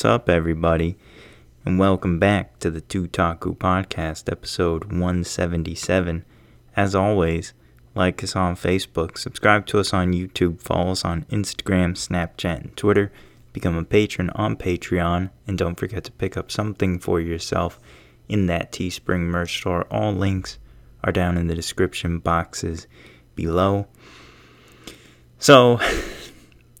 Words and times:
What's 0.00 0.14
up, 0.14 0.30
everybody, 0.30 0.96
and 1.62 1.78
welcome 1.78 2.18
back 2.18 2.58
to 2.60 2.70
the 2.70 2.80
Tutaku 2.80 3.54
Podcast, 3.54 4.32
episode 4.32 4.84
177. 4.84 6.24
As 6.74 6.94
always, 6.94 7.52
like 7.94 8.24
us 8.24 8.34
on 8.34 8.56
Facebook, 8.56 9.18
subscribe 9.18 9.66
to 9.66 9.78
us 9.78 9.92
on 9.92 10.14
YouTube, 10.14 10.62
follow 10.62 10.92
us 10.92 11.04
on 11.04 11.24
Instagram, 11.24 11.98
Snapchat, 11.98 12.62
and 12.62 12.76
Twitter, 12.78 13.12
become 13.52 13.76
a 13.76 13.84
patron 13.84 14.30
on 14.30 14.56
Patreon, 14.56 15.28
and 15.46 15.58
don't 15.58 15.78
forget 15.78 16.04
to 16.04 16.12
pick 16.12 16.34
up 16.34 16.50
something 16.50 16.98
for 16.98 17.20
yourself 17.20 17.78
in 18.26 18.46
that 18.46 18.72
Teespring 18.72 19.24
merch 19.24 19.58
store. 19.58 19.82
All 19.90 20.14
links 20.14 20.56
are 21.04 21.12
down 21.12 21.36
in 21.36 21.46
the 21.46 21.54
description 21.54 22.20
boxes 22.20 22.86
below. 23.34 23.86
So, 25.38 25.78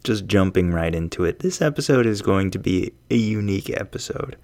just 0.04 0.26
jumping 0.26 0.72
right 0.72 0.94
into 0.94 1.24
it, 1.24 1.40
this 1.40 1.60
episode 1.60 2.06
is 2.06 2.22
going 2.22 2.50
to 2.52 2.58
be 2.58 2.92
a 3.10 3.16
unique 3.16 3.70
episode 3.70 4.36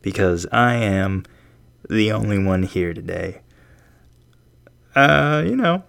because 0.00 0.46
I 0.52 0.74
am 0.74 1.24
the 1.88 2.12
only 2.12 2.42
one 2.42 2.64
here 2.64 2.92
today. 2.92 3.40
Uh, 4.94 5.42
you 5.46 5.56
know, 5.56 5.84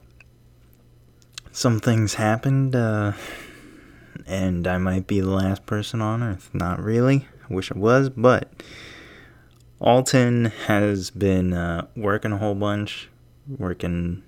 some 1.51 1.79
things 1.79 2.15
happened, 2.15 2.75
uh, 2.75 3.13
and 4.25 4.67
I 4.67 4.77
might 4.77 5.07
be 5.07 5.19
the 5.19 5.29
last 5.29 5.65
person 5.65 6.01
on 6.01 6.23
Earth. 6.23 6.49
Not 6.53 6.81
really. 6.81 7.27
I 7.49 7.53
wish 7.53 7.71
I 7.71 7.77
was, 7.77 8.09
but 8.09 8.49
Alton 9.79 10.45
has 10.67 11.09
been 11.09 11.53
uh, 11.53 11.87
working 11.95 12.31
a 12.31 12.37
whole 12.37 12.55
bunch, 12.55 13.09
working, 13.47 14.23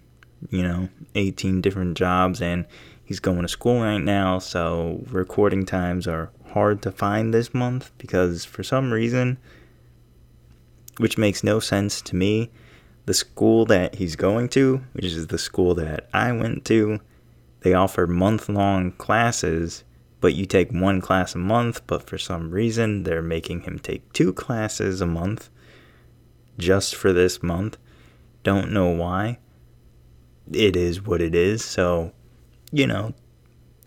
you 0.49 0.63
know, 0.63 0.89
18 1.15 1.61
different 1.61 1.97
jobs, 1.97 2.41
and 2.41 2.65
He's 3.05 3.19
going 3.19 3.43
to 3.43 3.47
school 3.47 3.81
right 3.81 3.99
now, 3.99 4.39
so 4.39 5.03
recording 5.11 5.63
times 5.63 6.07
are 6.07 6.31
hard 6.53 6.81
to 6.81 6.91
find 6.91 7.31
this 7.31 7.53
month 7.53 7.91
because 7.99 8.45
for 8.45 8.63
some 8.63 8.91
reason, 8.91 9.37
which 10.97 11.15
makes 11.15 11.43
no 11.43 11.59
sense 11.59 12.01
to 12.01 12.15
me, 12.15 12.49
the 13.05 13.13
school 13.13 13.63
that 13.65 13.95
he's 13.95 14.15
going 14.15 14.49
to, 14.49 14.81
which 14.93 15.05
is 15.05 15.27
the 15.27 15.37
school 15.37 15.75
that 15.75 16.09
I 16.15 16.31
went 16.31 16.65
to, 16.65 16.99
they 17.59 17.75
offer 17.75 18.07
month 18.07 18.49
long 18.49 18.91
classes, 18.93 19.83
but 20.19 20.33
you 20.33 20.47
take 20.47 20.71
one 20.71 20.99
class 20.99 21.35
a 21.35 21.37
month, 21.37 21.85
but 21.85 22.09
for 22.09 22.17
some 22.17 22.49
reason, 22.49 23.03
they're 23.03 23.21
making 23.21 23.61
him 23.61 23.77
take 23.77 24.11
two 24.13 24.33
classes 24.33 24.99
a 24.99 25.05
month 25.05 25.49
just 26.57 26.95
for 26.95 27.13
this 27.13 27.43
month. 27.43 27.77
Don't 28.41 28.71
know 28.71 28.89
why. 28.89 29.37
It 30.51 30.75
is 30.75 31.03
what 31.03 31.21
it 31.21 31.35
is, 31.35 31.63
so 31.63 32.11
you 32.75 32.85
know, 32.85 33.13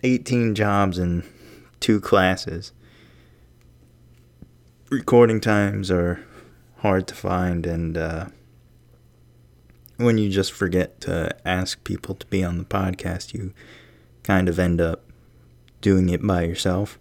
18 0.03 0.55
jobs 0.55 0.97
and 0.97 1.23
two 1.79 2.01
classes. 2.01 2.73
Recording 4.89 5.43
times 5.43 5.91
are 5.91 6.25
hard 6.79 7.07
to 7.09 7.15
find, 7.15 7.67
and 7.67 7.99
uh, 7.99 8.27
when 9.99 10.17
you 10.17 10.31
just 10.31 10.53
forget 10.53 11.03
to 11.03 11.37
ask 11.47 11.85
people 11.85 12.15
to 12.15 12.27
be 12.29 12.43
on 12.43 12.57
the 12.57 12.65
podcast, 12.65 13.35
you 13.35 13.53
kind 14.23 14.49
of 14.49 14.59
end 14.59 14.81
up 14.81 15.05
doing 15.83 16.09
it 16.09 16.27
by 16.27 16.45
yourself. 16.45 16.99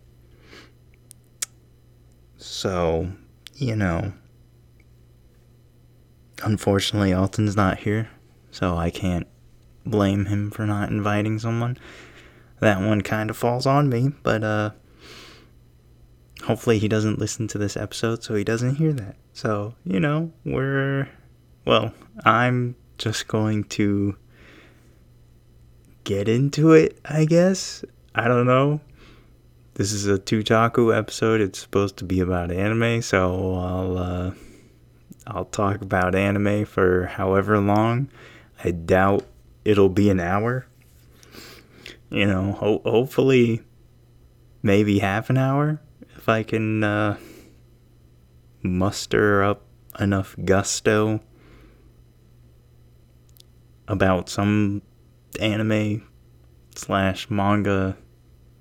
So, 2.35 3.13
you 3.55 3.77
know, 3.77 4.11
unfortunately, 6.43 7.13
Alton's 7.13 7.55
not 7.55 7.77
here, 7.79 8.09
so 8.51 8.75
I 8.75 8.89
can't 8.89 9.27
blame 9.89 10.25
him 10.25 10.51
for 10.51 10.65
not 10.65 10.89
inviting 10.89 11.39
someone. 11.39 11.77
That 12.59 12.79
one 12.79 13.01
kind 13.01 13.29
of 13.29 13.37
falls 13.37 13.65
on 13.65 13.89
me, 13.89 14.11
but 14.23 14.43
uh 14.43 14.71
hopefully 16.43 16.79
he 16.79 16.87
doesn't 16.87 17.19
listen 17.19 17.47
to 17.47 17.57
this 17.57 17.75
episode 17.75 18.23
so 18.23 18.35
he 18.35 18.43
doesn't 18.43 18.75
hear 18.75 18.93
that. 18.93 19.15
So, 19.33 19.75
you 19.83 19.99
know, 19.99 20.31
we're 20.45 21.09
well, 21.65 21.93
I'm 22.23 22.75
just 22.97 23.27
going 23.27 23.65
to 23.65 24.15
get 26.03 26.29
into 26.29 26.71
it, 26.71 26.99
I 27.03 27.25
guess. 27.25 27.83
I 28.15 28.27
don't 28.27 28.47
know. 28.47 28.79
This 29.73 29.91
is 29.91 30.07
a 30.07 30.17
Tutaku 30.17 30.97
episode. 30.97 31.41
It's 31.41 31.59
supposed 31.59 31.97
to 31.97 32.05
be 32.05 32.19
about 32.19 32.51
anime, 32.51 33.01
so 33.01 33.55
I'll 33.55 33.97
uh 33.97 34.31
I'll 35.27 35.45
talk 35.45 35.81
about 35.81 36.15
anime 36.15 36.65
for 36.65 37.05
however 37.05 37.59
long. 37.59 38.09
I 38.63 38.71
doubt 38.71 39.25
it'll 39.67 39.89
be 39.89 40.09
an 40.09 40.21
hour. 40.21 40.65
You 42.09 42.25
know, 42.25 42.53
ho- 42.53 42.81
hopefully, 42.85 43.61
maybe 44.63 44.99
half 44.99 45.29
an 45.29 45.37
hour 45.37 45.81
if 46.15 46.29
I 46.29 46.43
can 46.43 46.85
uh, 46.85 47.17
muster 48.63 49.43
up 49.43 49.63
enough 49.99 50.37
gusto 50.45 51.19
about 53.89 54.29
some 54.29 54.81
anime 55.41 56.07
slash 56.73 57.29
manga 57.29 57.97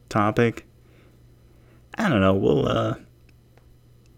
topic. 0.08 0.66
I 1.96 2.08
don't 2.08 2.20
know. 2.20 2.34
We'll 2.34 2.66
uh, 2.66 2.94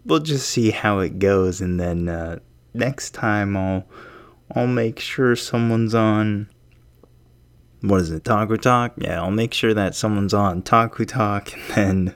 we'll 0.05 0.21
just 0.21 0.49
see 0.49 0.71
how 0.71 0.99
it 0.99 1.19
goes, 1.19 1.61
and 1.61 1.79
then 1.79 2.09
uh, 2.09 2.39
next 2.73 3.11
time 3.11 3.55
I'll 3.55 3.85
I'll 4.55 4.65
make 4.65 4.99
sure 4.99 5.35
someone's 5.35 5.93
on 5.93 6.49
what 7.81 8.01
is 8.01 8.11
it, 8.11 8.23
Taku 8.23 8.57
Talk? 8.57 8.93
Yeah, 8.97 9.21
I'll 9.21 9.31
make 9.31 9.53
sure 9.53 9.73
that 9.73 9.95
someone's 9.95 10.33
on 10.33 10.61
Taku 10.61 11.05
Talk, 11.05 11.51
and 11.75 12.09
then 12.09 12.15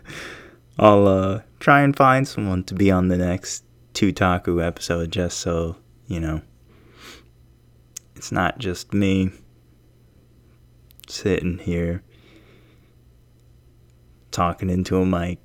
I'll 0.78 1.08
uh, 1.08 1.42
try 1.60 1.82
and 1.82 1.96
find 1.96 2.28
someone 2.28 2.64
to 2.66 2.74
be 2.74 2.92
on 2.92 3.08
the 3.08 3.18
next 3.18 3.64
Tutaku 3.94 4.66
episode, 4.66 5.12
just 5.12 5.38
so 5.38 5.78
you 6.08 6.20
know, 6.20 6.42
it's 8.16 8.32
not 8.32 8.58
just 8.58 8.94
me 8.94 9.32
sitting 11.08 11.60
here 11.60 12.04
talking 14.32 14.70
into 14.70 14.98
a 14.98 15.06
mic 15.06 15.40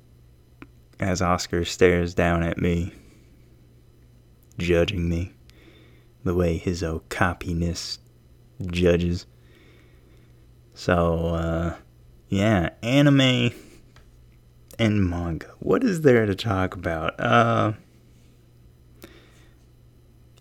as 0.99 1.21
Oscar 1.21 1.63
stares 1.63 2.13
down 2.13 2.43
at 2.43 2.57
me, 2.57 2.93
judging 4.57 5.07
me 5.07 5.31
the 6.23 6.35
way 6.35 6.57
his 6.57 6.81
okapiness 6.81 7.99
judges. 8.67 9.25
So, 10.79 11.35
uh, 11.35 11.75
yeah, 12.29 12.69
anime 12.81 13.51
and 14.79 15.09
manga. 15.09 15.53
What 15.59 15.83
is 15.83 16.03
there 16.03 16.25
to 16.25 16.33
talk 16.33 16.73
about? 16.73 17.19
Uh, 17.19 17.73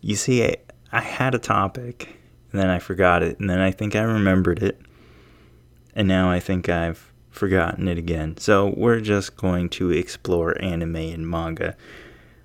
you 0.01 0.15
see, 0.15 0.45
I, 0.45 0.59
I 0.93 1.01
had 1.01 1.35
a 1.35 1.41
topic, 1.41 2.21
and 2.53 2.61
then 2.61 2.71
I 2.71 2.79
forgot 2.79 3.25
it, 3.25 3.41
and 3.41 3.51
then 3.51 3.59
I 3.59 3.73
think 3.73 3.97
I 3.97 4.03
remembered 4.03 4.63
it, 4.63 4.81
and 5.97 6.07
now 6.07 6.31
I 6.31 6.39
think 6.39 6.69
I've 6.69 7.13
forgotten 7.31 7.89
it 7.89 7.99
again. 7.99 8.37
So, 8.37 8.73
we're 8.77 9.01
just 9.01 9.37
going 9.37 9.69
to 9.71 9.91
explore 9.91 10.57
anime 10.63 10.95
and 10.95 11.29
manga. 11.29 11.77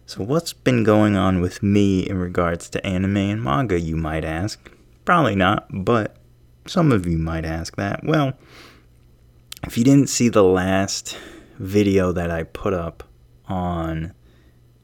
So, 0.08 0.24
what's 0.24 0.52
been 0.52 0.84
going 0.84 1.16
on 1.16 1.42
with 1.42 1.62
me 1.62 2.00
in 2.00 2.18
regards 2.18 2.72
to 2.72 2.84
anime 2.84 3.18
and 3.18 3.44
manga, 3.44 3.80
you 3.80 3.96
might 3.96 4.26
ask? 4.26 4.72
Probably 5.06 5.36
not, 5.36 5.68
but 5.72 6.18
some 6.66 6.92
of 6.92 7.06
you 7.06 7.18
might 7.18 7.46
ask 7.46 7.76
that. 7.76 8.04
Well, 8.04 8.34
if 9.66 9.78
you 9.78 9.84
didn't 9.84 10.08
see 10.08 10.30
the 10.30 10.44
last 10.44 11.18
video 11.58 12.12
that 12.12 12.32
I 12.32 12.44
put 12.44 12.74
up 12.74 13.04
on 13.48 14.14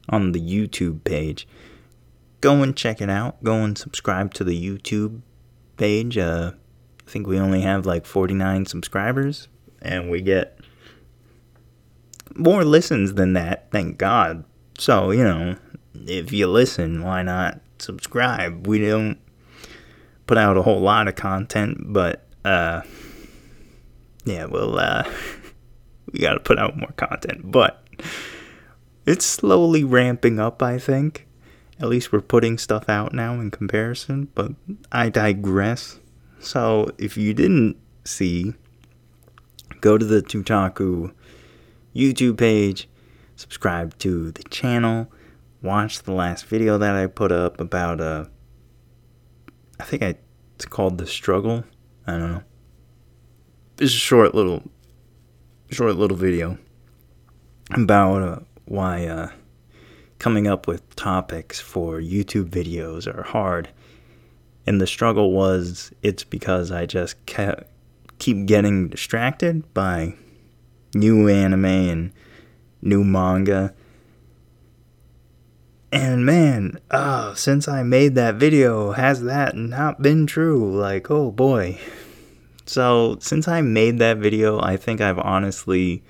on 0.08 0.32
the 0.32 0.40
YouTube 0.40 1.04
page, 1.04 1.46
go 2.40 2.62
and 2.62 2.76
check 2.76 3.00
it 3.00 3.10
out. 3.10 3.42
Go 3.44 3.62
and 3.62 3.78
subscribe 3.78 4.34
to 4.34 4.44
the 4.44 4.60
YouTube 4.60 5.20
page. 5.76 6.18
Uh, 6.18 6.52
I 7.06 7.10
think 7.10 7.26
we 7.26 7.38
only 7.38 7.60
have 7.62 7.86
like 7.86 8.06
49 8.06 8.66
subscribers, 8.66 9.48
and 9.80 10.10
we 10.10 10.20
get 10.20 10.58
more 12.34 12.64
listens 12.64 13.14
than 13.14 13.34
that. 13.34 13.70
Thank 13.70 13.98
God. 13.98 14.44
So 14.78 15.10
you 15.10 15.24
know, 15.24 15.56
if 15.94 16.32
you 16.32 16.46
listen, 16.46 17.02
why 17.02 17.22
not 17.22 17.60
subscribe? 17.78 18.66
We 18.66 18.78
don't 18.78 19.18
put 20.30 20.38
out 20.38 20.56
a 20.56 20.62
whole 20.62 20.78
lot 20.78 21.08
of 21.08 21.16
content, 21.16 21.76
but 21.92 22.24
uh, 22.44 22.82
yeah, 24.24 24.44
well, 24.44 24.78
uh, 24.78 25.02
we 26.12 26.20
got 26.20 26.34
to 26.34 26.38
put 26.38 26.56
out 26.56 26.76
more 26.76 26.92
content, 26.92 27.50
but 27.50 27.84
it's 29.06 29.26
slowly 29.26 29.82
ramping 29.82 30.38
up, 30.38 30.62
I 30.62 30.78
think. 30.78 31.26
At 31.80 31.88
least 31.88 32.12
we're 32.12 32.20
putting 32.20 32.58
stuff 32.58 32.88
out 32.88 33.12
now 33.12 33.40
in 33.40 33.50
comparison, 33.50 34.28
but 34.36 34.52
I 34.92 35.08
digress. 35.08 35.98
So, 36.38 36.92
if 36.96 37.16
you 37.16 37.34
didn't 37.34 37.76
see, 38.04 38.54
go 39.80 39.98
to 39.98 40.04
the 40.04 40.22
Tutaku 40.22 41.12
YouTube 41.92 42.38
page, 42.38 42.88
subscribe 43.34 43.98
to 43.98 44.30
the 44.30 44.44
channel, 44.44 45.10
watch 45.60 46.04
the 46.04 46.12
last 46.12 46.46
video 46.46 46.78
that 46.78 46.94
I 46.94 47.08
put 47.08 47.32
up 47.32 47.60
about 47.60 48.00
uh 48.00 48.26
I 49.80 49.82
think 49.82 50.02
I 50.02 50.14
it's 50.56 50.66
called 50.66 50.98
The 50.98 51.06
Struggle. 51.06 51.64
I 52.06 52.12
don't 52.12 52.32
know. 52.32 52.42
It's 53.78 53.94
a 53.94 53.96
short 53.96 54.34
little 54.34 54.62
short 55.70 55.96
little 55.96 56.18
video 56.18 56.58
about 57.72 58.22
uh, 58.22 58.38
why 58.66 59.06
uh, 59.06 59.30
coming 60.18 60.46
up 60.46 60.66
with 60.66 60.94
topics 60.96 61.60
for 61.60 61.98
YouTube 61.98 62.50
videos 62.50 63.06
are 63.06 63.22
hard. 63.22 63.70
And 64.66 64.82
the 64.82 64.86
struggle 64.86 65.32
was 65.32 65.90
it's 66.02 66.24
because 66.24 66.70
I 66.70 66.84
just 66.84 67.24
kept 67.24 67.64
keep 68.18 68.44
getting 68.44 68.88
distracted 68.88 69.72
by 69.72 70.14
new 70.94 71.26
anime 71.26 71.64
and 71.64 72.12
new 72.82 73.02
manga. 73.02 73.74
And 75.92 76.24
man, 76.24 76.78
oh, 76.92 77.34
since 77.34 77.66
I 77.66 77.82
made 77.82 78.14
that 78.14 78.36
video, 78.36 78.92
has 78.92 79.22
that 79.22 79.56
not 79.56 80.00
been 80.00 80.26
true? 80.26 80.78
Like, 80.78 81.10
oh 81.10 81.32
boy. 81.32 81.78
So, 82.64 83.16
since 83.20 83.48
I 83.48 83.60
made 83.62 83.98
that 83.98 84.18
video, 84.18 84.60
I 84.60 84.76
think 84.76 85.00
I've 85.00 85.18
honestly 85.18 86.04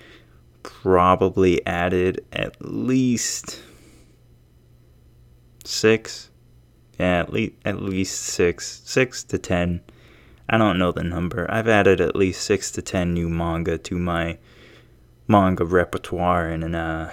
probably 0.62 1.64
added 1.66 2.22
at 2.32 2.56
least 2.60 3.62
six. 5.64 6.28
Yeah, 6.98 7.20
at 7.20 7.32
least 7.32 7.54
at 7.64 7.80
least 7.80 8.20
six, 8.20 8.82
six 8.84 9.24
to 9.24 9.38
ten. 9.38 9.80
I 10.50 10.58
don't 10.58 10.78
know 10.78 10.92
the 10.92 11.04
number. 11.04 11.50
I've 11.50 11.68
added 11.68 12.02
at 12.02 12.14
least 12.14 12.42
six 12.42 12.70
to 12.72 12.82
ten 12.82 13.14
new 13.14 13.30
manga 13.30 13.78
to 13.78 13.98
my 13.98 14.36
manga 15.26 15.64
repertoire, 15.64 16.48
and 16.48 16.76
uh, 16.76 17.08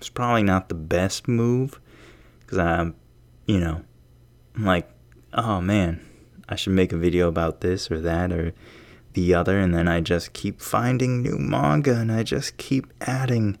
it's 0.00 0.08
probably 0.08 0.42
not 0.42 0.70
the 0.70 0.74
best 0.74 1.28
move 1.28 1.78
because 2.40 2.56
I'm, 2.56 2.94
you 3.46 3.60
know, 3.60 3.84
I'm 4.56 4.64
like, 4.64 4.90
oh 5.34 5.60
man, 5.60 6.00
I 6.48 6.56
should 6.56 6.72
make 6.72 6.92
a 6.92 6.96
video 6.96 7.28
about 7.28 7.60
this 7.60 7.90
or 7.90 8.00
that 8.00 8.32
or 8.32 8.54
the 9.12 9.34
other, 9.34 9.58
and 9.58 9.74
then 9.74 9.88
I 9.88 10.00
just 10.00 10.32
keep 10.32 10.62
finding 10.62 11.20
new 11.22 11.36
manga 11.36 11.96
and 11.96 12.10
I 12.10 12.22
just 12.22 12.56
keep 12.56 12.86
adding 13.02 13.58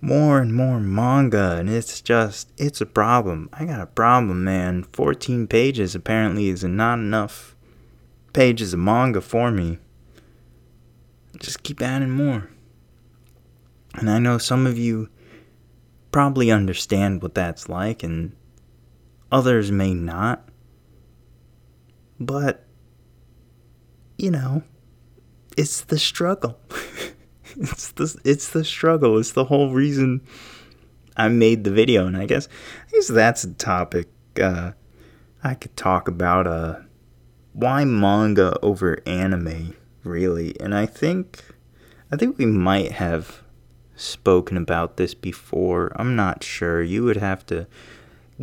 more 0.00 0.40
and 0.40 0.54
more 0.54 0.80
manga, 0.80 1.56
and 1.58 1.70
it's 1.70 2.00
just, 2.00 2.50
it's 2.56 2.80
a 2.80 2.86
problem. 2.86 3.50
I 3.52 3.66
got 3.66 3.80
a 3.80 3.86
problem, 3.86 4.42
man. 4.42 4.84
14 4.92 5.46
pages 5.46 5.94
apparently 5.94 6.48
is 6.48 6.64
not 6.64 6.98
enough 6.98 7.54
pages 8.32 8.72
of 8.72 8.80
manga 8.80 9.20
for 9.20 9.50
me. 9.50 9.78
Just 11.38 11.62
keep 11.62 11.80
adding 11.82 12.10
more. 12.10 12.50
And 13.94 14.10
I 14.10 14.18
know 14.18 14.38
some 14.38 14.66
of 14.66 14.78
you 14.78 15.08
probably 16.12 16.50
understand 16.50 17.22
what 17.22 17.34
that's 17.34 17.68
like, 17.68 18.02
and 18.02 18.34
others 19.30 19.70
may 19.70 19.94
not. 19.94 20.48
But 22.18 22.66
you 24.18 24.30
know, 24.30 24.62
it's 25.56 25.82
the 25.82 25.98
struggle. 25.98 26.58
it's 27.56 27.92
the 27.92 28.20
it's 28.24 28.50
the 28.50 28.64
struggle. 28.64 29.18
It's 29.18 29.32
the 29.32 29.44
whole 29.44 29.72
reason 29.72 30.20
I 31.16 31.28
made 31.28 31.64
the 31.64 31.70
video, 31.70 32.06
and 32.06 32.16
I 32.16 32.26
guess 32.26 32.48
I 32.88 32.90
guess 32.92 33.08
that's 33.08 33.44
a 33.44 33.54
topic 33.54 34.08
uh, 34.40 34.72
I 35.42 35.54
could 35.54 35.76
talk 35.76 36.08
about. 36.08 36.46
Uh, 36.46 36.80
why 37.52 37.84
manga 37.84 38.58
over 38.62 39.00
anime, 39.06 39.74
really? 40.04 40.58
And 40.60 40.74
I 40.74 40.86
think 40.86 41.42
I 42.12 42.16
think 42.16 42.38
we 42.38 42.46
might 42.46 42.92
have 42.92 43.42
spoken 44.00 44.56
about 44.56 44.96
this 44.96 45.14
before. 45.14 45.92
I'm 45.96 46.16
not 46.16 46.42
sure. 46.42 46.82
You 46.82 47.04
would 47.04 47.18
have 47.18 47.44
to 47.46 47.66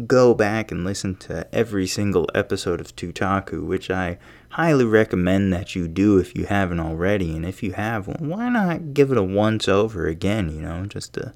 go 0.05 0.33
back 0.33 0.71
and 0.71 0.85
listen 0.85 1.15
to 1.15 1.47
every 1.53 1.87
single 1.87 2.29
episode 2.35 2.79
of 2.79 2.95
Tutaku, 2.95 3.65
which 3.65 3.89
I 3.89 4.19
highly 4.49 4.85
recommend 4.85 5.51
that 5.53 5.75
you 5.75 5.87
do 5.87 6.19
if 6.19 6.35
you 6.35 6.45
haven't 6.45 6.79
already. 6.79 7.35
And 7.35 7.45
if 7.45 7.63
you 7.63 7.73
have, 7.73 8.07
why 8.19 8.49
not 8.49 8.93
give 8.93 9.11
it 9.11 9.17
a 9.17 9.23
once 9.23 9.67
over 9.67 10.07
again, 10.07 10.49
you 10.49 10.61
know, 10.61 10.85
just 10.85 11.13
to 11.13 11.33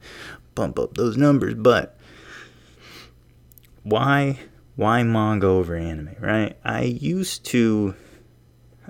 bump 0.53 0.77
up 0.77 0.93
those 0.93 1.17
numbers. 1.17 1.55
But 1.55 1.97
why 3.83 4.39
why 4.75 5.03
manga 5.03 5.47
over 5.47 5.75
anime, 5.75 6.15
right? 6.19 6.57
I 6.63 6.83
used 6.83 7.45
to 7.45 7.95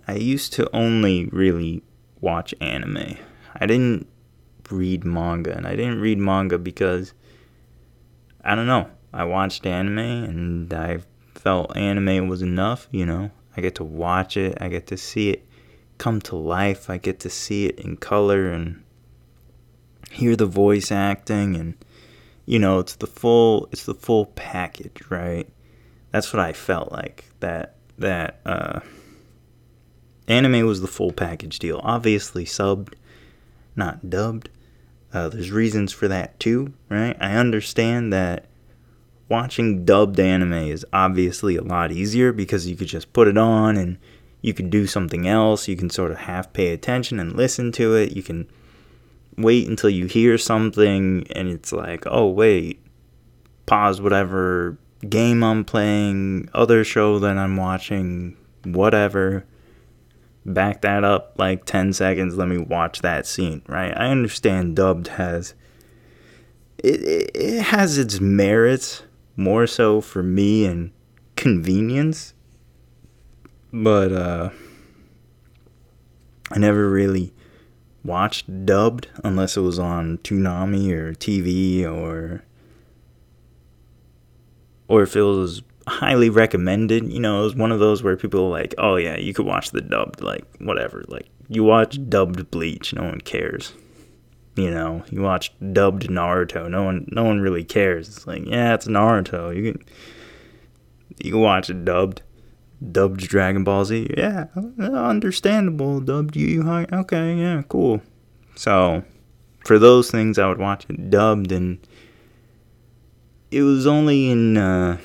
I 0.07 0.15
used 0.15 0.53
to 0.53 0.69
only 0.75 1.27
really 1.27 1.83
watch 2.19 2.53
anime. 2.59 3.17
I 3.55 3.65
didn't 3.65 4.07
read 4.71 5.03
manga 5.03 5.55
and 5.55 5.67
I 5.67 5.75
didn't 5.75 6.01
read 6.01 6.17
manga 6.17 6.57
because 6.57 7.13
I 8.43 8.55
don't 8.55 8.67
know. 8.67 8.89
I 9.13 9.25
watched 9.25 9.65
anime 9.65 9.97
and 9.97 10.73
I 10.73 10.99
felt 11.35 11.75
anime 11.75 12.27
was 12.27 12.41
enough, 12.41 12.87
you 12.91 13.05
know. 13.05 13.31
I 13.55 13.61
get 13.61 13.75
to 13.75 13.83
watch 13.83 14.37
it, 14.37 14.57
I 14.61 14.69
get 14.69 14.87
to 14.87 14.97
see 14.97 15.29
it 15.31 15.45
come 15.97 16.21
to 16.21 16.35
life, 16.35 16.89
I 16.89 16.97
get 16.97 17.19
to 17.21 17.29
see 17.29 17.65
it 17.65 17.79
in 17.79 17.97
color 17.97 18.49
and 18.51 18.83
hear 20.09 20.35
the 20.35 20.45
voice 20.45 20.91
acting 20.91 21.55
and 21.55 21.75
you 22.45 22.59
know, 22.59 22.79
it's 22.79 22.95
the 22.95 23.07
full 23.07 23.69
it's 23.71 23.85
the 23.85 23.93
full 23.93 24.25
package, 24.27 25.01
right? 25.09 25.47
That's 26.11 26.33
what 26.33 26.41
I 26.41 26.53
felt 26.53 26.91
like. 26.91 27.25
That 27.39 27.75
that 27.97 28.39
uh 28.45 28.79
anime 30.27 30.65
was 30.65 30.81
the 30.81 30.87
full 30.87 31.11
package 31.11 31.59
deal. 31.59 31.79
Obviously 31.83 32.45
subbed, 32.45 32.93
not 33.75 34.09
dubbed. 34.09 34.49
Uh, 35.13 35.29
there's 35.29 35.51
reasons 35.51 35.91
for 35.91 36.07
that 36.07 36.39
too, 36.39 36.73
right? 36.89 37.17
I 37.19 37.33
understand 37.35 38.13
that 38.13 38.45
watching 39.27 39.85
dubbed 39.85 40.19
anime 40.19 40.53
is 40.53 40.85
obviously 40.93 41.55
a 41.55 41.63
lot 41.63 41.91
easier 41.91 42.31
because 42.31 42.67
you 42.67 42.75
could 42.75 42.87
just 42.87 43.11
put 43.13 43.27
it 43.27 43.37
on 43.37 43.77
and 43.77 43.97
you 44.41 44.53
can 44.53 44.69
do 44.69 44.87
something 44.87 45.27
else. 45.27 45.67
You 45.67 45.75
can 45.75 45.89
sort 45.89 46.11
of 46.11 46.17
half 46.17 46.53
pay 46.53 46.73
attention 46.73 47.19
and 47.19 47.35
listen 47.35 47.71
to 47.73 47.95
it. 47.95 48.15
You 48.15 48.23
can 48.23 48.49
wait 49.37 49.67
until 49.67 49.89
you 49.89 50.05
hear 50.05 50.37
something 50.37 51.25
and 51.31 51.47
it's 51.47 51.71
like, 51.71 52.03
oh, 52.07 52.27
wait, 52.27 52.81
pause 53.65 54.01
whatever 54.01 54.77
game 55.07 55.43
I'm 55.43 55.65
playing, 55.65 56.49
other 56.53 56.83
show 56.83 57.19
that 57.19 57.37
I'm 57.37 57.57
watching, 57.57 58.37
whatever. 58.63 59.45
Back 60.45 60.81
that 60.81 61.03
up 61.03 61.35
like 61.37 61.65
10 61.65 61.93
seconds. 61.93 62.35
Let 62.35 62.47
me 62.47 62.57
watch 62.57 63.01
that 63.01 63.27
scene, 63.27 63.61
right? 63.67 63.95
I 63.95 64.07
understand 64.07 64.75
dubbed 64.75 65.07
has. 65.09 65.53
It, 66.79 67.01
it, 67.03 67.31
it 67.35 67.61
has 67.63 67.97
its 67.97 68.19
merits 68.19 69.03
more 69.35 69.67
so 69.67 70.01
for 70.01 70.23
me 70.23 70.65
and 70.65 70.91
convenience. 71.35 72.33
But 73.71 74.11
uh 74.11 74.49
I 76.51 76.59
never 76.59 76.89
really 76.89 77.33
watched 78.03 78.65
dubbed 78.65 79.07
unless 79.23 79.55
it 79.55 79.61
was 79.61 79.79
on 79.79 80.17
Toonami 80.19 80.91
or 80.91 81.13
TV 81.13 81.85
or 81.85 82.43
or 84.87 85.03
if 85.03 85.15
it 85.15 85.21
was 85.21 85.61
highly 85.87 86.29
recommended, 86.29 87.11
you 87.11 87.19
know, 87.19 87.41
it 87.41 87.43
was 87.43 87.55
one 87.55 87.71
of 87.71 87.79
those 87.79 88.03
where 88.03 88.17
people 88.17 88.45
were 88.45 88.57
like, 88.59 88.75
"Oh 88.77 88.95
yeah, 88.95 89.17
you 89.17 89.33
could 89.33 89.45
watch 89.45 89.71
the 89.71 89.81
dubbed 89.81 90.21
like 90.21 90.45
whatever." 90.59 91.03
Like 91.07 91.27
you 91.47 91.63
watch 91.63 91.99
dubbed 92.09 92.51
Bleach, 92.51 92.93
no 92.93 93.03
one 93.03 93.21
cares 93.21 93.73
you 94.55 94.69
know, 94.69 95.03
you 95.09 95.21
watch 95.21 95.53
dubbed 95.71 96.09
Naruto. 96.09 96.69
No 96.69 96.83
one, 96.83 97.07
no 97.11 97.23
one 97.23 97.39
really 97.39 97.63
cares. 97.63 98.07
It's 98.09 98.27
like, 98.27 98.45
yeah, 98.45 98.73
it's 98.73 98.87
Naruto. 98.87 99.55
You 99.55 99.73
can, 99.73 99.83
you 101.19 101.31
can 101.31 101.41
watch 101.41 101.69
it 101.69 101.85
dubbed, 101.85 102.21
dubbed 102.91 103.21
Dragon 103.21 103.63
Ball 103.63 103.85
Z. 103.85 104.13
Yeah, 104.17 104.47
understandable. 104.79 106.01
Dubbed 106.01 106.35
Yu 106.35 106.47
Yu 106.47 106.85
Okay, 106.91 107.35
yeah, 107.35 107.63
cool. 107.69 108.01
So, 108.55 109.03
for 109.65 109.79
those 109.79 110.11
things, 110.11 110.37
I 110.37 110.47
would 110.47 110.59
watch 110.59 110.85
it 110.89 111.09
dubbed, 111.09 111.51
and 111.51 111.79
it 113.51 113.63
was 113.63 113.87
only 113.87 114.29
in, 114.29 114.57
uh, 114.57 114.97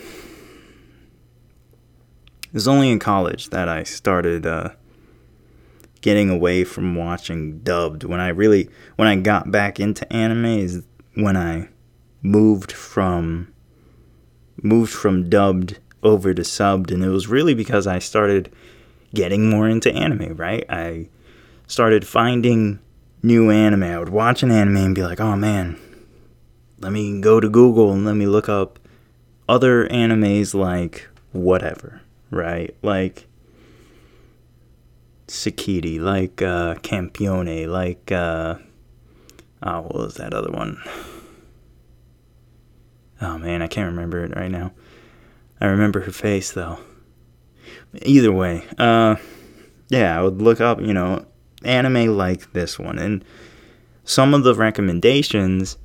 was 2.57 2.69
only 2.69 2.91
in 2.91 2.99
college 2.99 3.51
that 3.51 3.69
I 3.69 3.85
started. 3.85 4.47
Uh, 4.47 4.71
getting 6.07 6.31
away 6.31 6.63
from 6.63 6.95
watching 6.95 7.59
dubbed. 7.61 8.05
When 8.05 8.21
I 8.21 8.29
really 8.29 8.71
when 8.95 9.09
I 9.09 9.17
got 9.17 9.51
back 9.51 9.81
into 9.81 10.11
anime 10.13 10.45
is 10.45 10.85
when 11.15 11.37
I 11.37 11.69
moved 12.23 12.71
from 12.71 13.53
moved 14.63 14.93
from 14.93 15.29
dubbed 15.29 15.81
over 16.05 16.33
to 16.33 16.43
subbed, 16.43 16.93
and 16.93 17.03
it 17.03 17.09
was 17.09 17.27
really 17.27 17.55
because 17.55 17.89
I 17.89 17.99
started 17.99 18.53
getting 19.15 19.51
more 19.51 19.69
into 19.69 19.93
anime, 19.93 20.37
right? 20.37 20.65
I 20.69 21.09
started 21.67 22.07
finding 22.07 22.79
new 23.21 23.51
anime. 23.51 23.83
I 23.83 23.99
would 23.99 24.11
watch 24.11 24.45
an 24.45 24.53
anime 24.53 24.77
and 24.77 24.95
be 24.95 25.03
like, 25.03 25.19
oh 25.19 25.35
man, 25.35 25.77
let 26.79 26.93
me 26.93 27.21
go 27.21 27.41
to 27.41 27.49
Google 27.49 27.93
and 27.93 28.05
let 28.05 28.15
me 28.15 28.27
look 28.27 28.49
up 28.49 28.79
other 29.49 29.89
animes 29.89 30.55
like 30.55 31.09
whatever, 31.33 32.03
right? 32.37 32.75
Like 32.83 33.27
Tsukiri, 35.27 36.01
like 36.01 36.43
uh, 36.43 36.77
Campione, 36.77 37.67
like 37.67 38.13
uh, 38.13 38.57
oh, 39.63 39.81
what 39.83 39.95
was 39.95 40.15
that 40.15 40.35
other 40.35 40.53
one? 40.53 40.81
Oh 43.21 43.39
man, 43.39 43.63
I 43.63 43.67
can't 43.67 43.91
remember 43.91 44.25
it 44.25 44.37
right 44.37 44.51
now. 44.51 44.73
I 45.61 45.67
remember 45.67 46.01
her 46.01 46.13
face 46.13 46.53
though. 46.53 46.79
Either 48.03 48.31
way, 48.31 48.65
uh, 48.79 49.17
yeah, 49.89 50.19
I 50.19 50.23
would 50.23 50.43
look 50.43 50.61
up, 50.61 50.81
you 50.81 50.93
know, 50.93 51.25
anime 51.65 52.17
like 52.17 52.53
this 52.53 52.79
one, 52.79 52.99
and 52.99 53.25
some 54.05 54.35
of 54.35 54.45
the 54.45 54.55
recommendations 54.55 55.79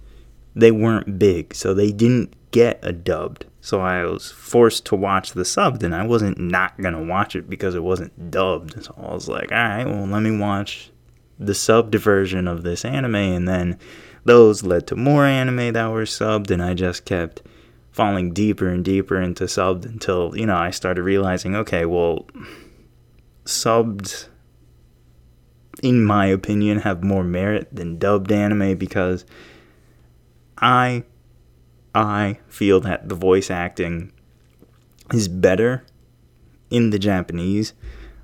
they 0.55 0.71
weren't 0.71 1.17
big, 1.17 1.55
so 1.55 1.73
they 1.73 1.91
didn't 1.91 2.33
get 2.51 2.79
a 2.83 2.91
dubbed. 2.91 3.45
So 3.61 3.79
I 3.79 4.03
was 4.05 4.31
forced 4.31 4.85
to 4.87 4.95
watch 4.95 5.33
the 5.33 5.43
subbed, 5.43 5.83
and 5.83 5.93
I 5.93 6.05
wasn't 6.05 6.39
not 6.39 6.81
gonna 6.81 7.03
watch 7.03 7.35
it 7.35 7.47
because 7.47 7.75
it 7.75 7.83
wasn't 7.83 8.31
dubbed. 8.31 8.83
So 8.83 8.93
I 8.97 9.13
was 9.13 9.29
like, 9.29 9.51
all 9.51 9.57
right, 9.57 9.85
well, 9.85 10.07
let 10.07 10.21
me 10.21 10.35
watch 10.35 10.91
the 11.39 11.53
subbed 11.53 11.95
version 11.95 12.47
of 12.47 12.63
this 12.63 12.83
anime, 12.83 13.15
and 13.15 13.47
then 13.47 13.77
those 14.25 14.63
led 14.63 14.87
to 14.87 14.95
more 14.95 15.25
anime 15.25 15.73
that 15.73 15.91
were 15.91 16.03
subbed, 16.03 16.49
and 16.49 16.61
I 16.61 16.73
just 16.73 17.05
kept 17.05 17.43
falling 17.91 18.33
deeper 18.33 18.67
and 18.67 18.83
deeper 18.83 19.21
into 19.21 19.43
subbed 19.43 19.85
until 19.85 20.35
you 20.35 20.45
know 20.45 20.55
I 20.55 20.71
started 20.71 21.03
realizing, 21.03 21.55
okay, 21.55 21.85
well, 21.85 22.25
subbed, 23.45 24.27
in 25.83 26.03
my 26.03 26.25
opinion, 26.25 26.79
have 26.79 27.03
more 27.03 27.23
merit 27.23 27.67
than 27.75 27.99
dubbed 27.99 28.31
anime 28.31 28.77
because 28.77 29.23
I 30.57 31.03
I 31.93 32.39
feel 32.47 32.79
that 32.81 33.09
the 33.09 33.15
voice 33.15 33.51
acting 33.51 34.11
is 35.13 35.27
better 35.27 35.83
in 36.69 36.89
the 36.89 36.99
Japanese. 36.99 37.73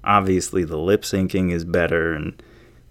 Obviously, 0.04 0.64
the 0.64 0.78
lip 0.78 1.02
syncing 1.02 1.52
is 1.52 1.66
better 1.66 2.14
and 2.14 2.42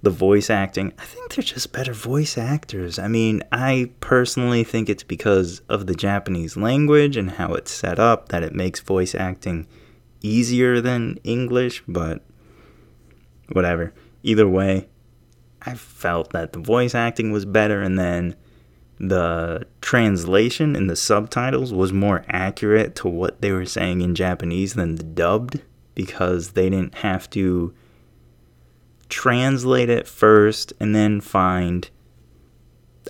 the 0.02 0.10
voice 0.10 0.50
acting. 0.50 0.92
I 0.98 1.04
think 1.04 1.34
they're 1.34 1.42
just 1.42 1.72
better 1.72 1.94
voice 1.94 2.36
actors. 2.36 2.98
I 2.98 3.08
mean, 3.08 3.42
I 3.50 3.90
personally 4.00 4.64
think 4.64 4.88
it's 4.88 5.02
because 5.02 5.62
of 5.68 5.86
the 5.86 5.94
Japanese 5.94 6.56
language 6.56 7.16
and 7.16 7.32
how 7.32 7.54
it's 7.54 7.72
set 7.72 7.98
up 7.98 8.28
that 8.28 8.42
it 8.42 8.54
makes 8.54 8.80
voice 8.80 9.14
acting 9.14 9.66
easier 10.20 10.80
than 10.80 11.18
English, 11.24 11.82
but 11.88 12.22
whatever. 13.52 13.94
Either 14.22 14.46
way, 14.46 14.88
I 15.62 15.74
felt 15.74 16.32
that 16.32 16.52
the 16.52 16.60
voice 16.60 16.94
acting 16.94 17.32
was 17.32 17.44
better 17.44 17.80
and 17.80 17.98
then 17.98 18.36
the 18.98 19.66
translation 19.80 20.74
in 20.74 20.86
the 20.86 20.96
subtitles 20.96 21.72
was 21.72 21.92
more 21.92 22.24
accurate 22.28 22.94
to 22.96 23.08
what 23.08 23.40
they 23.40 23.52
were 23.52 23.66
saying 23.66 24.00
in 24.00 24.14
Japanese 24.14 24.74
than 24.74 24.96
the 24.96 25.02
dubbed 25.02 25.60
because 25.94 26.52
they 26.52 26.70
didn't 26.70 26.96
have 26.96 27.28
to 27.30 27.74
translate 29.08 29.88
it 29.88 30.08
first 30.08 30.72
and 30.80 30.94
then 30.94 31.20
find 31.20 31.90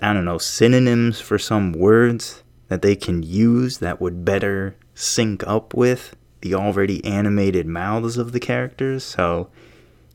I 0.01 0.13
don't 0.13 0.25
know 0.25 0.37
synonyms 0.37 1.19
for 1.19 1.39
some 1.39 1.71
words 1.71 2.43
that 2.67 2.81
they 2.81 2.95
can 2.95 3.23
use 3.23 3.79
that 3.79 3.99
would 3.99 4.23
better 4.23 4.75
sync 4.93 5.45
up 5.47 5.73
with 5.73 6.15
the 6.41 6.53
already 6.53 7.03
animated 7.03 7.65
mouths 7.65 8.17
of 8.17 8.31
the 8.31 8.39
characters. 8.39 9.03
So 9.03 9.49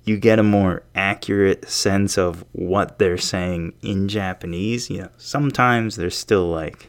you 0.04 0.16
get 0.16 0.38
a 0.38 0.42
more 0.42 0.82
accurate 0.94 1.68
sense 1.68 2.18
of 2.18 2.44
what 2.52 2.99
they're 2.99 3.18
saying 3.18 3.73
in 3.82 4.09
Japanese. 4.09 4.90
You 4.90 5.02
know, 5.02 5.09
sometimes 5.16 5.97
there's 5.97 6.16
still 6.16 6.49
like 6.49 6.88